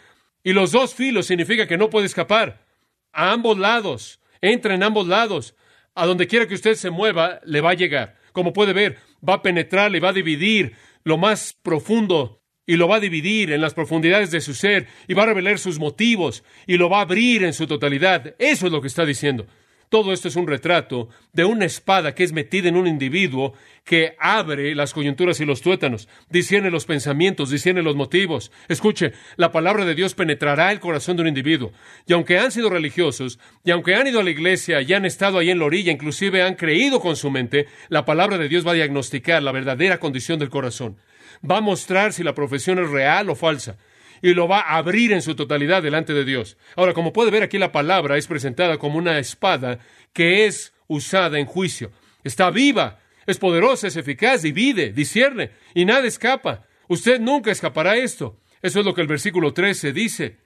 Y 0.44 0.52
los 0.52 0.72
dos 0.72 0.94
filos 0.94 1.26
significa 1.26 1.66
que 1.66 1.78
no 1.78 1.90
puede 1.90 2.07
escapar. 2.07 2.64
A 3.12 3.33
ambos 3.33 3.59
lados. 3.59 4.20
Entra 4.40 4.74
en 4.74 4.83
ambos 4.83 5.07
lados. 5.07 5.55
A 5.94 6.07
donde 6.07 6.26
quiera 6.26 6.46
que 6.46 6.55
usted 6.55 6.74
se 6.74 6.90
mueva, 6.90 7.40
le 7.44 7.61
va 7.61 7.70
a 7.70 7.74
llegar. 7.74 8.16
Como 8.33 8.52
puede 8.52 8.72
ver, 8.72 8.98
va 9.26 9.35
a 9.35 9.42
penetrar, 9.42 9.90
le 9.90 10.00
va 10.00 10.09
a 10.09 10.14
dividir 10.14 10.74
lo 11.05 11.18
más 11.18 11.52
profundo 11.62 12.40
y 12.66 12.76
lo 12.76 12.88
va 12.88 12.96
a 12.96 13.00
dividir 13.00 13.52
en 13.52 13.61
las 13.61 13.74
profundidades 13.74 14.31
de 14.31 14.40
su 14.40 14.55
ser 14.55 14.88
y 15.09 15.14
va 15.14 15.24
a 15.24 15.26
revelar 15.26 15.59
sus 15.59 15.78
motivos 15.78 16.44
y 16.66 16.76
lo 16.78 16.88
va 16.88 16.98
a 16.98 17.02
abrir 17.02 17.44
en 17.44 17.52
su 17.52 17.66
totalidad. 17.66 18.35
Eso 18.38 18.66
es 18.66 18.72
lo 18.72 18.81
que 18.81 18.88
está 18.88 19.05
diciendo. 19.05 19.46
Todo 19.92 20.14
esto 20.14 20.28
es 20.28 20.37
un 20.37 20.46
retrato 20.46 21.11
de 21.35 21.44
una 21.44 21.66
espada 21.66 22.14
que 22.14 22.24
es 22.24 22.33
metida 22.33 22.66
en 22.66 22.78
un 22.78 22.87
individuo 22.87 23.52
que 23.85 24.16
abre 24.18 24.74
las 24.74 24.94
coyunturas 24.94 25.38
y 25.40 25.44
los 25.44 25.61
tuétanos, 25.61 26.09
discierne 26.31 26.70
los 26.70 26.87
pensamientos, 26.87 27.50
discierne 27.50 27.83
los 27.83 27.94
motivos. 27.94 28.50
Escuche, 28.68 29.12
la 29.37 29.52
palabra 29.52 29.85
de 29.85 29.94
Dios 29.94 30.14
penetrará 30.14 30.72
el 30.72 30.81
corazón 30.81 31.16
de 31.16 31.22
un 31.24 31.28
individuo. 31.28 31.72
Y 32.07 32.14
aunque 32.14 32.38
han 32.38 32.52
sido 32.52 32.70
religiosos, 32.70 33.38
y 33.64 33.70
aunque 33.70 33.94
han 33.94 34.07
ido 34.07 34.20
a 34.20 34.24
la 34.24 34.31
iglesia 34.31 34.81
y 34.81 34.94
han 34.94 35.05
estado 35.05 35.37
ahí 35.37 35.50
en 35.50 35.59
la 35.59 35.66
orilla, 35.66 35.92
inclusive 35.92 36.42
han 36.42 36.55
creído 36.55 36.98
con 36.98 37.14
su 37.14 37.31
mente, 37.31 37.66
la 37.90 38.07
palabra 38.07 38.38
de 38.38 38.48
Dios 38.48 38.66
va 38.66 38.70
a 38.70 38.76
diagnosticar 38.76 39.42
la 39.42 39.52
verdadera 39.52 40.00
condición 40.00 40.38
del 40.38 40.48
corazón. 40.48 40.96
Va 41.44 41.59
a 41.59 41.61
mostrar 41.61 42.14
si 42.14 42.22
la 42.22 42.35
profesión 42.35 42.78
es 42.78 42.88
real 42.88 43.28
o 43.28 43.35
falsa 43.35 43.76
y 44.22 44.35
lo 44.35 44.48
va 44.48 44.61
a 44.61 44.76
abrir 44.76 45.12
en 45.12 45.20
su 45.20 45.35
totalidad 45.35 45.82
delante 45.82 46.14
de 46.14 46.24
Dios. 46.24 46.56
Ahora, 46.76 46.94
como 46.94 47.12
puede 47.12 47.30
ver 47.30 47.42
aquí, 47.42 47.58
la 47.58 47.72
palabra 47.72 48.16
es 48.16 48.28
presentada 48.28 48.78
como 48.78 48.96
una 48.96 49.18
espada 49.18 49.80
que 50.12 50.46
es 50.46 50.72
usada 50.87 51.38
en 51.38 51.46
juicio. 51.46 51.90
Está 52.22 52.50
viva, 52.50 53.00
es 53.26 53.38
poderosa, 53.38 53.88
es 53.88 53.96
eficaz, 53.96 54.42
divide, 54.42 54.92
discierne 54.92 55.50
y 55.74 55.85
nada 55.85 56.06
escapa. 56.06 56.66
Usted 56.88 57.20
nunca 57.20 57.50
escapará 57.50 57.96
esto. 57.96 58.38
Eso 58.62 58.78
es 58.78 58.87
lo 58.87 58.94
que 58.94 59.00
el 59.00 59.08
versículo 59.08 59.52
13 59.52 59.92
dice. 59.92 60.38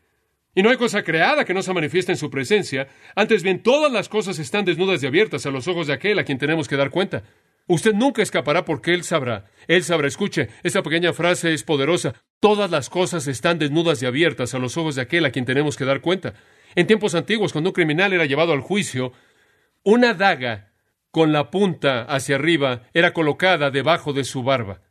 Y 0.54 0.62
no 0.62 0.70
hay 0.70 0.78
cosa 0.78 1.02
creada 1.02 1.44
que 1.44 1.52
no 1.52 1.62
se 1.62 1.74
manifieste 1.74 2.12
en 2.12 2.18
su 2.18 2.30
presencia. 2.30 2.88
Antes 3.14 3.42
bien, 3.42 3.62
todas 3.62 3.92
las 3.92 4.08
cosas 4.08 4.38
están 4.38 4.64
desnudas 4.64 5.02
y 5.02 5.06
abiertas 5.06 5.44
a 5.44 5.50
los 5.50 5.68
ojos 5.68 5.86
de 5.86 5.92
aquel 5.92 6.18
a 6.18 6.24
quien 6.24 6.38
tenemos 6.38 6.66
que 6.66 6.76
dar 6.76 6.90
cuenta. 6.90 7.24
Usted 7.66 7.92
nunca 7.92 8.22
escapará 8.22 8.64
porque 8.64 8.94
Él 8.94 9.04
sabrá. 9.04 9.50
Él 9.68 9.82
sabrá. 9.82 10.08
Escuche, 10.08 10.48
esta 10.62 10.82
pequeña 10.82 11.12
frase 11.12 11.52
es 11.52 11.62
poderosa. 11.62 12.14
Todas 12.40 12.70
las 12.70 12.90
cosas 12.90 13.26
están 13.26 13.58
desnudas 13.58 14.02
y 14.02 14.06
abiertas 14.06 14.54
a 14.54 14.58
los 14.58 14.76
ojos 14.76 14.94
de 14.94 15.02
aquel 15.02 15.24
a 15.24 15.30
quien 15.30 15.44
tenemos 15.44 15.76
que 15.76 15.84
dar 15.84 16.00
cuenta. 16.00 16.34
En 16.74 16.86
tiempos 16.86 17.14
antiguos, 17.14 17.52
cuando 17.52 17.70
un 17.70 17.74
criminal 17.74 18.12
era 18.12 18.26
llevado 18.26 18.52
al 18.52 18.60
juicio, 18.60 19.12
una 19.82 20.14
daga 20.14 20.72
con 21.10 21.32
la 21.32 21.50
punta 21.50 22.02
hacia 22.02 22.36
arriba 22.36 22.82
era 22.92 23.12
colocada 23.12 23.70
debajo 23.70 24.12
de 24.12 24.24
su 24.24 24.42
barba 24.42 24.82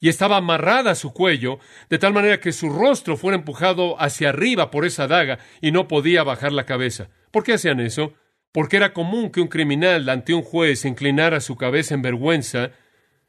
y 0.00 0.08
estaba 0.08 0.36
amarrada 0.36 0.92
a 0.92 0.94
su 0.94 1.12
cuello, 1.12 1.58
de 1.88 1.98
tal 1.98 2.12
manera 2.12 2.40
que 2.40 2.52
su 2.52 2.68
rostro 2.68 3.16
fuera 3.16 3.36
empujado 3.36 4.00
hacia 4.00 4.28
arriba 4.28 4.70
por 4.70 4.84
esa 4.84 5.06
daga 5.06 5.38
y 5.60 5.72
no 5.72 5.88
podía 5.88 6.22
bajar 6.22 6.52
la 6.52 6.66
cabeza. 6.66 7.08
¿Por 7.30 7.44
qué 7.44 7.54
hacían 7.54 7.80
eso? 7.80 8.14
Porque 8.52 8.76
era 8.76 8.92
común 8.92 9.30
que 9.30 9.40
un 9.40 9.48
criminal 9.48 10.08
ante 10.08 10.34
un 10.34 10.42
juez 10.42 10.84
inclinara 10.84 11.40
su 11.40 11.56
cabeza 11.56 11.94
en 11.94 12.02
vergüenza, 12.02 12.70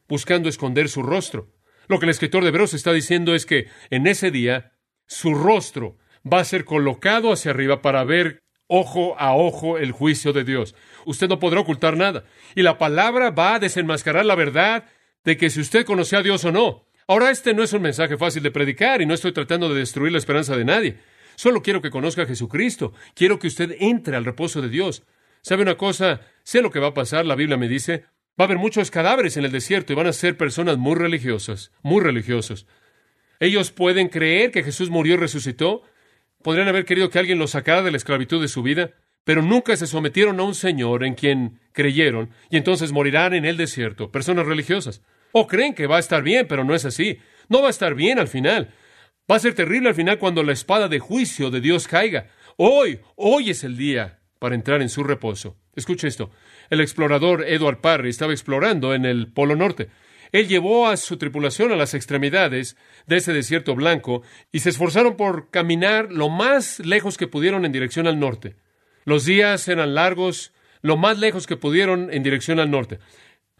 buscando 0.08 0.49
esconder 0.49 0.89
su 0.89 1.03
rostro. 1.03 1.53
Lo 1.88 2.00
que 2.00 2.06
el 2.06 2.12
escritor 2.12 2.43
de 2.43 2.50
Hebreos 2.50 2.73
está 2.73 2.93
diciendo 2.93 3.34
es 3.34 3.45
que 3.45 3.67
en 3.89 4.08
ese 4.08 4.32
día 4.32 4.73
su 5.08 5.34
rostro 5.34 5.97
va 6.32 6.39
a 6.39 6.45
ser 6.45 6.65
colocado 6.65 7.32
hacia 7.32 7.52
arriba 7.52 7.82
para 7.82 8.04
ver 8.04 8.43
ojo 8.67 9.15
a 9.17 9.36
ojo 9.36 9.78
el 9.78 9.91
juicio 9.91 10.34
de 10.34 10.43
Dios. 10.43 10.76
Usted 11.06 11.30
no 11.30 11.39
podrá 11.39 11.62
ocultar 11.62 11.95
nada. 11.95 12.26
Y 12.56 12.62
la 12.62 12.78
palabra 12.78 13.32
va 13.32 13.56
a 13.56 13.60
desenmascarar 13.60 14.26
la 14.26 14.36
verdad 14.36 14.86
de 15.23 15.38
que 15.38 15.50
si 15.50 15.62
usted 15.62 15.86
conoce 15.86 16.15
a 16.15 16.21
Dios 16.21 16.43
o 16.45 16.52
no. 16.52 16.86
Ahora, 17.08 17.32
este 17.32 17.54
no 17.54 17.63
es 17.63 17.71
un 17.71 17.82
mensaje 17.82 18.17
fácil 18.17 18.43
de 18.43 18.52
predicar 18.52 19.02
y 19.02 19.06
no 19.06 19.13
estoy 19.13 19.32
tratando 19.32 19.69
de 19.69 19.80
destruir 19.80 20.12
la 20.12 20.17
esperanza 20.17 20.58
de 20.58 20.65
nadie. 20.65 21.00
Solo 21.36 21.62
quiero 21.62 21.82
que 21.82 21.89
conozca 21.89 22.23
a 22.23 22.26
Jesucristo. 22.26 22.93
Quiero 23.13 23.39
que 23.39 23.47
usted 23.47 23.78
entre 23.80 24.17
al 24.17 24.26
reposo 24.26 24.62
de 24.62 24.69
Dios. 24.69 25.04
¿Sabe 25.41 25.62
una 25.62 25.78
cosa? 25.78 26.19
Sé 26.43 26.62
lo 26.62 26.71
que 26.71 26.80
va 26.80 26.88
a 26.88 26.93
pasar, 26.93 27.26
la 27.26 27.36
Biblia 27.36 27.56
me 27.56 27.69
dice. 27.69 28.06
Va 28.39 28.43
a 28.43 28.45
haber 28.45 28.60
muchos 28.60 28.91
cadáveres 28.91 29.36
en 29.38 29.45
el 29.45 29.52
desierto 29.52 29.93
y 29.93 29.95
van 29.95 30.08
a 30.08 30.13
ser 30.13 30.38
personas 30.38 30.78
muy 30.78 30.95
religiosas, 30.95 31.71
muy 31.82 32.04
religiosos. 32.04 32.67
Ellos 33.39 33.71
pueden 33.71 34.10
creer 34.10 34.52
que 34.52 34.63
Jesús 34.63 34.89
murió 34.89 35.15
y 35.15 35.17
resucitó. 35.17 35.82
Podrían 36.43 36.67
haber 36.67 36.86
querido 36.86 37.10
que 37.10 37.17
alguien 37.17 37.39
los 37.39 37.52
sacara 37.52 37.82
de 37.82 37.91
la 37.91 37.97
esclavitud 37.97 38.39
de 38.41 38.47
su 38.47 38.62
vida, 38.62 38.91
pero 39.23 39.41
nunca 39.41 39.76
se 39.76 39.88
sometieron 39.88 40.39
a 40.39 40.43
un 40.43 40.54
Señor 40.54 41.04
en 41.04 41.15
quien 41.15 41.60
creyeron 41.71 42.30
y 42.50 42.58
entonces 42.58 42.91
morirán 42.91 43.34
en 43.34 43.45
el 43.45 43.58
desierto, 43.58 44.12
personas 44.12 44.45
religiosas. 44.45 45.02
O 45.32 45.47
creen 45.47 45.73
que 45.73 45.88
va 45.88 45.97
a 45.97 46.00
estar 46.00 46.21
bien, 46.21 46.47
pero 46.47 46.63
no 46.63 46.76
es 46.76 46.86
así. 46.86 47.19
No 47.50 47.62
va 47.62 47.67
a 47.67 47.71
estar 47.71 47.95
bien 47.95 48.19
al 48.19 48.28
final. 48.28 48.73
Va 49.30 49.36
a 49.36 49.39
ser 49.39 49.56
terrible 49.56 49.89
al 49.89 49.95
final 49.95 50.19
cuando 50.19 50.43
la 50.43 50.54
espada 50.54 50.88
de 50.88 51.00
juicio 51.00 51.50
de 51.50 51.60
Dios 51.60 51.88
caiga. 51.88 52.28
Hoy, 52.56 53.00
hoy 53.15 53.50
es 53.50 53.63
el 53.63 53.78
día 53.78 54.19
para 54.39 54.56
entrar 54.56 54.82
en 54.82 54.89
su 54.89 55.04
reposo. 55.04 55.58
Escuche 55.76 56.08
esto. 56.08 56.32
El 56.69 56.82
explorador 56.82 57.45
Edward 57.47 57.82
Parry 57.82 58.10
estaba 58.10 58.34
explorando 58.34 58.93
en 58.93 59.06
el 59.06 59.27
Polo 59.27 59.56
Norte. 59.56 59.89
Él 60.32 60.47
llevó 60.47 60.88
a 60.88 60.97
su 60.97 61.17
tripulación 61.17 61.71
a 61.71 61.75
las 61.75 61.93
extremidades 61.93 62.75
de 63.06 63.17
ese 63.17 63.34
desierto 63.34 63.75
blanco 63.75 64.23
y 64.51 64.60
se 64.60 64.69
esforzaron 64.69 65.15
por 65.15 65.49
caminar 65.49 66.12
lo 66.12 66.30
más 66.30 66.80
lejos 66.80 67.17
que 67.17 67.27
pudieron 67.27 67.65
en 67.65 67.71
dirección 67.71 68.08
al 68.08 68.19
norte. 68.19 68.56
Los 69.06 69.23
días 69.25 69.67
eran 69.69 69.95
largos, 69.95 70.51
lo 70.82 70.97
más 70.97 71.17
lejos 71.17 71.47
que 71.47 71.56
pudieron 71.56 72.12
en 72.12 72.23
dirección 72.23 72.60
al 72.60 72.69
norte. 72.69 72.99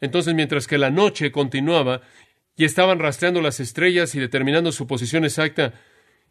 Entonces, 0.02 0.34
mientras 0.34 0.68
que 0.68 0.78
la 0.78 0.90
noche 0.90 1.32
continuaba 1.32 2.02
y 2.56 2.66
estaban 2.66 3.00
rastreando 3.00 3.42
las 3.42 3.60
estrellas 3.60 4.14
y 4.16 4.20
determinando 4.20 4.72
su 4.72 4.88
posición 4.88 5.24
exacta, 5.24 5.74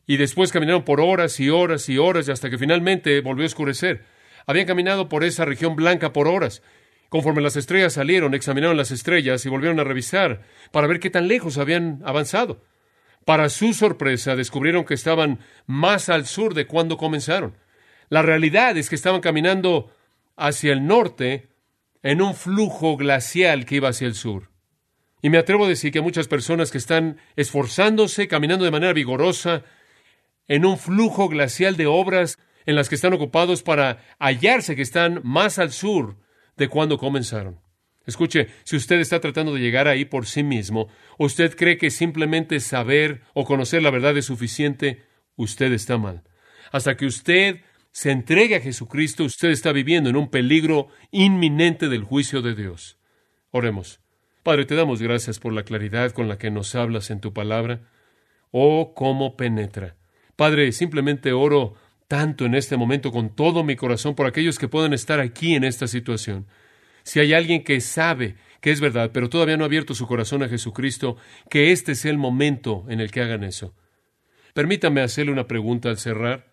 y 0.06 0.18
después 0.18 0.52
caminaron 0.52 0.84
por 0.84 1.00
horas 1.00 1.40
y 1.40 1.50
horas 1.50 1.88
y 1.88 1.98
horas 1.98 2.28
y 2.28 2.30
hasta 2.30 2.48
que 2.50 2.58
finalmente 2.58 3.20
volvió 3.20 3.44
a 3.44 3.46
oscurecer. 3.46 4.04
Habían 4.46 4.66
caminado 4.66 5.09
por 5.09 5.24
esa 5.24 5.44
región 5.44 5.76
blanca 5.76 6.12
por 6.12 6.28
horas. 6.28 6.62
Conforme 7.09 7.42
las 7.42 7.56
estrellas 7.56 7.94
salieron, 7.94 8.35
examinaron 8.35 8.76
las 8.76 8.90
estrellas 8.90 9.44
y 9.44 9.48
volvieron 9.48 9.80
a 9.80 9.85
revisar 9.85 10.42
para 10.72 10.87
ver 10.87 11.00
qué 11.00 11.11
tan 11.11 11.28
lejos 11.28 11.59
habían 11.59 12.00
avanzado. 12.04 12.62
Para 13.24 13.48
su 13.48 13.74
sorpresa, 13.74 14.37
descubrieron 14.37 14.85
que 14.85 14.94
estaban 14.94 15.40
más 15.66 16.09
al 16.09 16.26
sur 16.26 16.54
de 16.54 16.66
cuando 16.66 16.96
comenzaron. 16.96 17.56
La 18.09 18.22
realidad 18.22 18.76
es 18.76 18.88
que 18.88 18.94
estaban 18.94 19.20
caminando 19.20 19.90
hacia 20.37 20.72
el 20.72 20.87
norte 20.87 21.48
en 22.02 22.22
un 22.22 22.35
flujo 22.35 22.96
glacial 22.96 23.64
que 23.64 23.76
iba 23.76 23.88
hacia 23.88 24.06
el 24.06 24.14
sur. 24.14 24.50
Y 25.22 25.30
me 25.30 25.38
atrevo 25.38 25.64
a 25.64 25.68
decir 25.68 25.90
que 25.90 26.00
muchas 26.00 26.28
personas 26.28 26.70
que 26.70 26.78
están 26.78 27.18
esforzándose, 27.35 28.28
caminando 28.28 28.64
de 28.64 28.70
manera 28.70 28.92
vigorosa, 28.92 29.64
en 30.46 30.64
un 30.64 30.78
flujo 30.78 31.28
glacial 31.28 31.76
de 31.76 31.87
obras 31.87 32.38
en 32.66 32.76
las 32.76 32.88
que 32.88 32.96
están 32.96 33.12
ocupados 33.12 33.62
para 33.62 34.05
hallarse 34.18 34.76
que 34.76 34.83
están 34.83 35.20
más 35.24 35.59
al 35.59 35.72
sur 35.72 36.16
de 36.57 36.68
cuando 36.68 36.98
comenzaron. 36.98 37.61
Escuche, 38.07 38.48
si 38.64 38.76
usted 38.76 39.00
está 39.00 39.20
tratando 39.20 39.55
de 39.55 39.61
llegar 39.61 39.88
ahí 39.88 40.05
por 40.05 40.26
sí 40.26 40.42
mismo, 40.42 40.88
usted 41.18 41.57
cree 41.57 41.76
que 41.76 41.90
simplemente 41.90 42.61
saber 42.61 43.22
o 43.35 43.44
conocer 43.44 43.83
la 43.83 43.90
verdad 43.90 44.16
es 44.16 44.26
suficiente, 44.26 45.05
usted 45.35 45.72
está 45.72 45.98
mal. 45.98 46.22
Hasta 46.70 46.96
que 46.96 47.07
usted 47.07 47.62
se 47.90 48.11
entregue 48.11 48.57
a 48.57 48.61
Jesucristo, 48.61 49.24
usted 49.24 49.48
está 49.48 49.72
viviendo 49.72 50.11
en 50.11 50.16
un 50.16 50.29
peligro 50.29 50.88
inminente 51.11 51.88
del 51.88 52.05
juicio 52.05 52.42
de 52.42 52.55
Dios. 52.55 52.98
Oremos. 53.50 54.00
Padre, 54.42 54.66
te 54.66 54.76
damos 54.76 55.02
gracias 55.02 55.40
por 55.40 55.52
la 55.52 55.64
claridad 55.64 56.12
con 56.12 56.29
la 56.29 56.38
que 56.38 56.50
nos 56.50 56.74
hablas 56.76 57.11
en 57.11 57.20
tu 57.20 57.33
palabra. 57.33 57.88
Oh, 58.52 58.94
cómo 58.94 59.37
penetra. 59.37 59.96
Padre, 60.37 60.70
simplemente 60.70 61.33
oro 61.33 61.74
tanto 62.09 62.45
en 62.45 62.55
este 62.55 62.77
momento 62.77 63.11
con 63.11 63.35
todo 63.35 63.64
mi 63.64 63.77
corazón 63.77 64.14
por 64.14 64.27
aquellos 64.27 64.59
que 64.59 64.69
puedan 64.69 64.92
estar 64.92 65.21
aquí 65.21 65.55
en 65.55 65.64
esta 65.64 65.87
situación. 65.88 66.47
Si 67.03 67.21
hay 67.21 67.35
alguien 67.35 67.62
que 67.62 67.81
sabe 67.81 68.37
que 68.61 68.71
es 68.71 68.81
verdad, 68.81 69.11
pero 69.12 69.29
todavía 69.29 69.57
no 69.57 69.64
ha 69.64 69.66
abierto 69.66 69.95
su 69.95 70.07
corazón 70.07 70.42
a 70.42 70.49
Jesucristo, 70.49 71.16
que 71.49 71.71
este 71.73 71.95
sea 71.95 72.11
el 72.11 72.19
momento 72.19 72.85
en 72.88 73.01
el 73.01 73.11
que 73.11 73.21
hagan 73.21 73.45
eso. 73.45 73.75
Permítame 74.55 75.03
hacerle 75.03 75.33
una 75.33 75.47
pregunta 75.47 75.88
al 75.88 75.99
cerrar. 75.99 76.53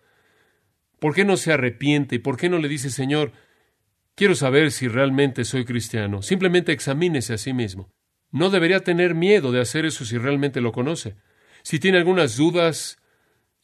¿Por 1.00 1.14
qué 1.14 1.24
no 1.24 1.36
se 1.36 1.52
arrepiente? 1.52 2.20
¿Por 2.20 2.36
qué 2.36 2.48
no 2.48 2.58
le 2.58 2.68
dice, 2.68 2.90
Señor, 2.90 3.32
quiero 4.14 4.34
saber 4.34 4.70
si 4.70 4.88
realmente 4.88 5.44
soy 5.44 5.64
cristiano? 5.64 6.22
Simplemente 6.22 6.72
examínese 6.72 7.34
a 7.34 7.38
sí 7.38 7.52
mismo. 7.52 7.90
No 8.30 8.50
debería 8.50 8.80
tener 8.80 9.14
miedo 9.14 9.52
de 9.52 9.60
hacer 9.60 9.86
eso 9.86 10.04
si 10.04 10.18
realmente 10.18 10.60
lo 10.60 10.72
conoce. 10.72 11.16
Si 11.62 11.78
tiene 11.78 11.98
algunas 11.98 12.36
dudas, 12.36 12.98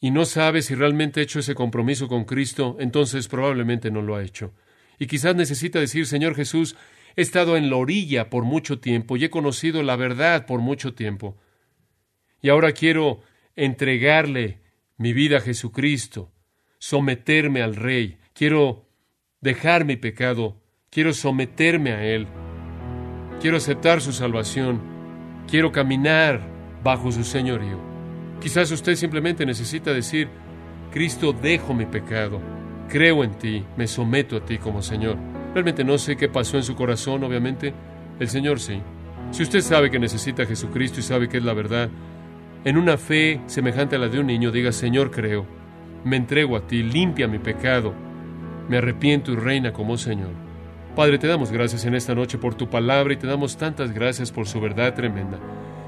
y 0.03 0.09
no 0.09 0.25
sabe 0.25 0.63
si 0.63 0.73
realmente 0.73 1.19
ha 1.19 1.23
hecho 1.23 1.39
ese 1.39 1.53
compromiso 1.53 2.07
con 2.07 2.25
Cristo, 2.25 2.75
entonces 2.79 3.27
probablemente 3.27 3.91
no 3.91 4.01
lo 4.01 4.15
ha 4.15 4.23
hecho. 4.23 4.51
Y 4.97 5.05
quizás 5.05 5.35
necesita 5.35 5.79
decir, 5.79 6.07
Señor 6.07 6.35
Jesús, 6.35 6.75
he 7.15 7.21
estado 7.21 7.55
en 7.55 7.69
la 7.69 7.75
orilla 7.75 8.31
por 8.31 8.43
mucho 8.43 8.79
tiempo 8.79 9.15
y 9.15 9.25
he 9.25 9.29
conocido 9.29 9.83
la 9.83 9.95
verdad 9.95 10.47
por 10.47 10.59
mucho 10.59 10.95
tiempo. 10.95 11.37
Y 12.41 12.49
ahora 12.49 12.71
quiero 12.71 13.21
entregarle 13.55 14.61
mi 14.97 15.13
vida 15.13 15.37
a 15.37 15.41
Jesucristo, 15.41 16.31
someterme 16.79 17.61
al 17.61 17.75
Rey, 17.75 18.17
quiero 18.33 18.87
dejar 19.39 19.85
mi 19.85 19.97
pecado, 19.97 20.59
quiero 20.89 21.13
someterme 21.13 21.91
a 21.91 22.03
Él, 22.03 22.27
quiero 23.39 23.57
aceptar 23.57 24.01
su 24.01 24.13
salvación, 24.13 24.81
quiero 25.47 25.71
caminar 25.71 26.41
bajo 26.83 27.11
su 27.11 27.23
señorío. 27.23 27.90
Quizás 28.41 28.71
usted 28.71 28.95
simplemente 28.95 29.45
necesita 29.45 29.93
decir, 29.93 30.27
Cristo, 30.91 31.31
dejo 31.31 31.75
mi 31.75 31.85
pecado, 31.85 32.41
creo 32.89 33.23
en 33.23 33.35
ti, 33.35 33.63
me 33.77 33.85
someto 33.87 34.35
a 34.35 34.43
ti 34.43 34.57
como 34.57 34.81
Señor. 34.81 35.15
Realmente 35.53 35.83
no 35.83 35.97
sé 35.99 36.17
qué 36.17 36.27
pasó 36.27 36.57
en 36.57 36.63
su 36.63 36.75
corazón, 36.75 37.23
obviamente. 37.23 37.73
El 38.19 38.27
Señor 38.27 38.59
sí. 38.59 38.81
Si 39.29 39.43
usted 39.43 39.61
sabe 39.61 39.91
que 39.91 39.99
necesita 39.99 40.43
a 40.43 40.45
Jesucristo 40.47 40.99
y 40.99 41.03
sabe 41.03 41.29
que 41.29 41.37
es 41.37 41.43
la 41.43 41.53
verdad, 41.53 41.89
en 42.65 42.77
una 42.77 42.97
fe 42.97 43.41
semejante 43.45 43.95
a 43.95 43.99
la 43.99 44.07
de 44.07 44.19
un 44.19 44.27
niño, 44.27 44.51
diga, 44.51 44.71
Señor, 44.71 45.11
creo, 45.11 45.45
me 46.03 46.17
entrego 46.17 46.57
a 46.57 46.65
ti, 46.65 46.81
limpia 46.81 47.27
mi 47.27 47.37
pecado, 47.37 47.93
me 48.67 48.77
arrepiento 48.77 49.31
y 49.31 49.35
reina 49.35 49.71
como 49.71 49.97
Señor. 49.97 50.31
Padre, 50.95 51.19
te 51.19 51.27
damos 51.27 51.51
gracias 51.51 51.85
en 51.85 51.95
esta 51.95 52.15
noche 52.15 52.37
por 52.37 52.55
tu 52.55 52.69
palabra 52.69 53.13
y 53.13 53.17
te 53.17 53.27
damos 53.27 53.55
tantas 53.55 53.93
gracias 53.93 54.31
por 54.31 54.47
su 54.47 54.59
verdad 54.59 54.93
tremenda. 54.93 55.39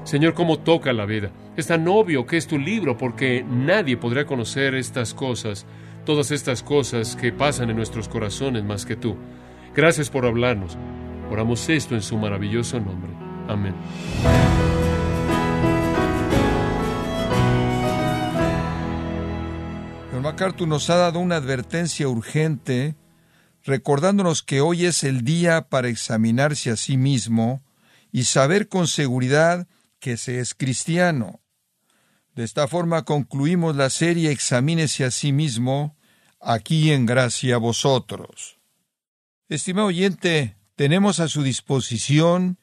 Señor, 0.04 0.34
cómo 0.34 0.58
toca 0.58 0.92
la 0.92 1.06
vida. 1.06 1.30
Es 1.56 1.66
tan 1.66 1.88
obvio 1.88 2.26
que 2.26 2.36
es 2.36 2.46
tu 2.46 2.58
libro 2.58 2.98
porque 2.98 3.42
nadie 3.42 3.96
podría 3.96 4.26
conocer 4.26 4.74
estas 4.74 5.14
cosas, 5.14 5.64
todas 6.04 6.30
estas 6.30 6.62
cosas 6.62 7.16
que 7.16 7.32
pasan 7.32 7.70
en 7.70 7.76
nuestros 7.76 8.08
corazones 8.08 8.64
más 8.64 8.84
que 8.84 8.96
tú. 8.96 9.16
Gracias 9.74 10.10
por 10.10 10.26
hablarnos. 10.26 10.76
Oramos 11.30 11.68
esto 11.70 11.94
en 11.94 12.02
su 12.02 12.18
maravilloso 12.18 12.78
nombre. 12.78 13.10
Amén. 13.48 13.74
John 20.12 20.22
MacArthur 20.22 20.68
nos 20.68 20.90
ha 20.90 20.96
dado 20.96 21.18
una 21.18 21.36
advertencia 21.36 22.08
urgente, 22.08 22.94
recordándonos 23.64 24.42
que 24.42 24.60
hoy 24.60 24.84
es 24.84 25.02
el 25.02 25.24
día 25.24 25.68
para 25.70 25.88
examinarse 25.88 26.70
a 26.70 26.76
sí 26.76 26.98
mismo 26.98 27.62
y 28.12 28.24
saber 28.24 28.68
con 28.68 28.86
seguridad 28.86 29.66
que 30.04 30.18
se 30.18 30.38
es 30.38 30.52
cristiano. 30.52 31.40
De 32.34 32.44
esta 32.44 32.68
forma 32.68 33.06
concluimos 33.06 33.74
la 33.74 33.88
serie 33.88 34.32
Examínese 34.32 35.02
a 35.06 35.10
sí 35.10 35.32
mismo, 35.32 35.96
aquí 36.42 36.92
en 36.92 37.06
gracia 37.06 37.54
a 37.54 37.58
vosotros. 37.58 38.58
Estimado 39.48 39.86
oyente, 39.88 40.58
tenemos 40.76 41.20
a 41.20 41.28
su 41.28 41.42
disposición 41.42 42.58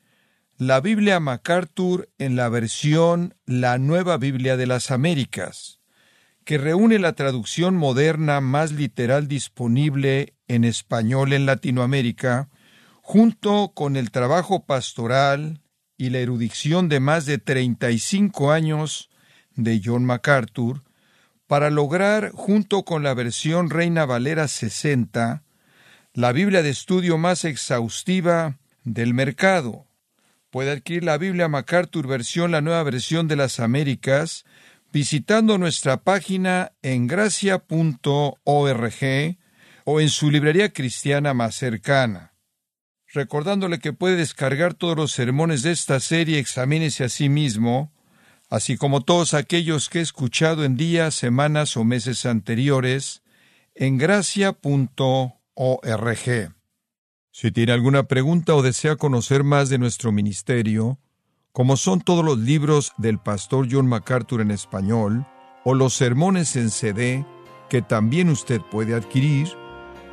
la 0.55 0.81
Biblia 0.81 1.19
MacArthur 1.19 2.11
en 2.19 2.35
la 2.35 2.47
versión 2.47 3.33
La 3.47 3.79
Nueva 3.79 4.17
Biblia 4.17 4.55
de 4.55 4.67
las 4.67 4.91
Américas, 4.91 5.79
que 6.45 6.59
reúne 6.59 6.99
la 6.99 7.13
traducción 7.13 7.75
moderna 7.75 8.39
más 8.39 8.71
literal 8.71 9.27
disponible 9.27 10.35
en 10.47 10.63
español 10.63 11.33
en 11.33 11.47
Latinoamérica, 11.47 12.49
junto 13.01 13.71
con 13.73 13.95
el 13.95 14.11
trabajo 14.11 14.67
pastoral 14.67 15.59
y 16.01 16.09
la 16.09 16.17
erudición 16.17 16.89
de 16.89 16.99
más 16.99 17.27
de 17.27 17.37
35 17.37 18.51
años 18.51 19.11
de 19.55 19.79
John 19.85 20.03
MacArthur, 20.03 20.81
para 21.45 21.69
lograr, 21.69 22.31
junto 22.31 22.85
con 22.85 23.03
la 23.03 23.13
versión 23.13 23.69
Reina 23.69 24.07
Valera 24.07 24.47
60, 24.47 25.43
la 26.15 26.31
Biblia 26.31 26.63
de 26.63 26.71
estudio 26.71 27.19
más 27.19 27.45
exhaustiva 27.45 28.57
del 28.83 29.13
mercado. 29.13 29.85
Puede 30.49 30.71
adquirir 30.71 31.03
la 31.03 31.19
Biblia 31.19 31.47
MacArthur 31.47 32.07
versión, 32.07 32.49
la 32.49 32.61
nueva 32.61 32.81
versión 32.81 33.27
de 33.27 33.35
las 33.35 33.59
Américas, 33.59 34.43
visitando 34.91 35.59
nuestra 35.59 35.97
página 35.97 36.71
en 36.81 37.05
gracia.org 37.05 38.39
o 39.85 39.99
en 40.01 40.09
su 40.09 40.31
librería 40.31 40.73
cristiana 40.73 41.35
más 41.35 41.53
cercana. 41.53 42.30
Recordándole 43.13 43.79
que 43.79 43.91
puede 43.91 44.15
descargar 44.15 44.73
todos 44.73 44.95
los 44.95 45.11
sermones 45.11 45.63
de 45.63 45.71
esta 45.71 45.99
serie, 45.99 46.39
examínese 46.39 47.03
a 47.03 47.09
sí 47.09 47.27
mismo, 47.27 47.91
así 48.49 48.77
como 48.77 49.01
todos 49.01 49.33
aquellos 49.33 49.89
que 49.89 49.99
he 49.99 50.01
escuchado 50.01 50.63
en 50.63 50.77
días, 50.77 51.13
semanas 51.13 51.75
o 51.75 51.83
meses 51.83 52.25
anteriores, 52.25 53.21
en 53.75 53.97
gracia.org. 53.97 54.55
Si 57.33 57.51
tiene 57.51 57.71
alguna 57.73 58.03
pregunta 58.03 58.55
o 58.55 58.61
desea 58.61 58.95
conocer 58.95 59.43
más 59.43 59.67
de 59.69 59.77
nuestro 59.77 60.13
ministerio, 60.13 60.97
como 61.51 61.75
son 61.75 61.99
todos 61.99 62.23
los 62.23 62.39
libros 62.39 62.93
del 62.97 63.19
pastor 63.19 63.67
John 63.69 63.87
MacArthur 63.87 64.39
en 64.39 64.51
español, 64.51 65.25
o 65.65 65.73
los 65.73 65.93
sermones 65.93 66.55
en 66.55 66.69
CD, 66.69 67.25
que 67.69 67.81
también 67.81 68.29
usted 68.29 68.61
puede 68.71 68.93
adquirir, 68.93 69.49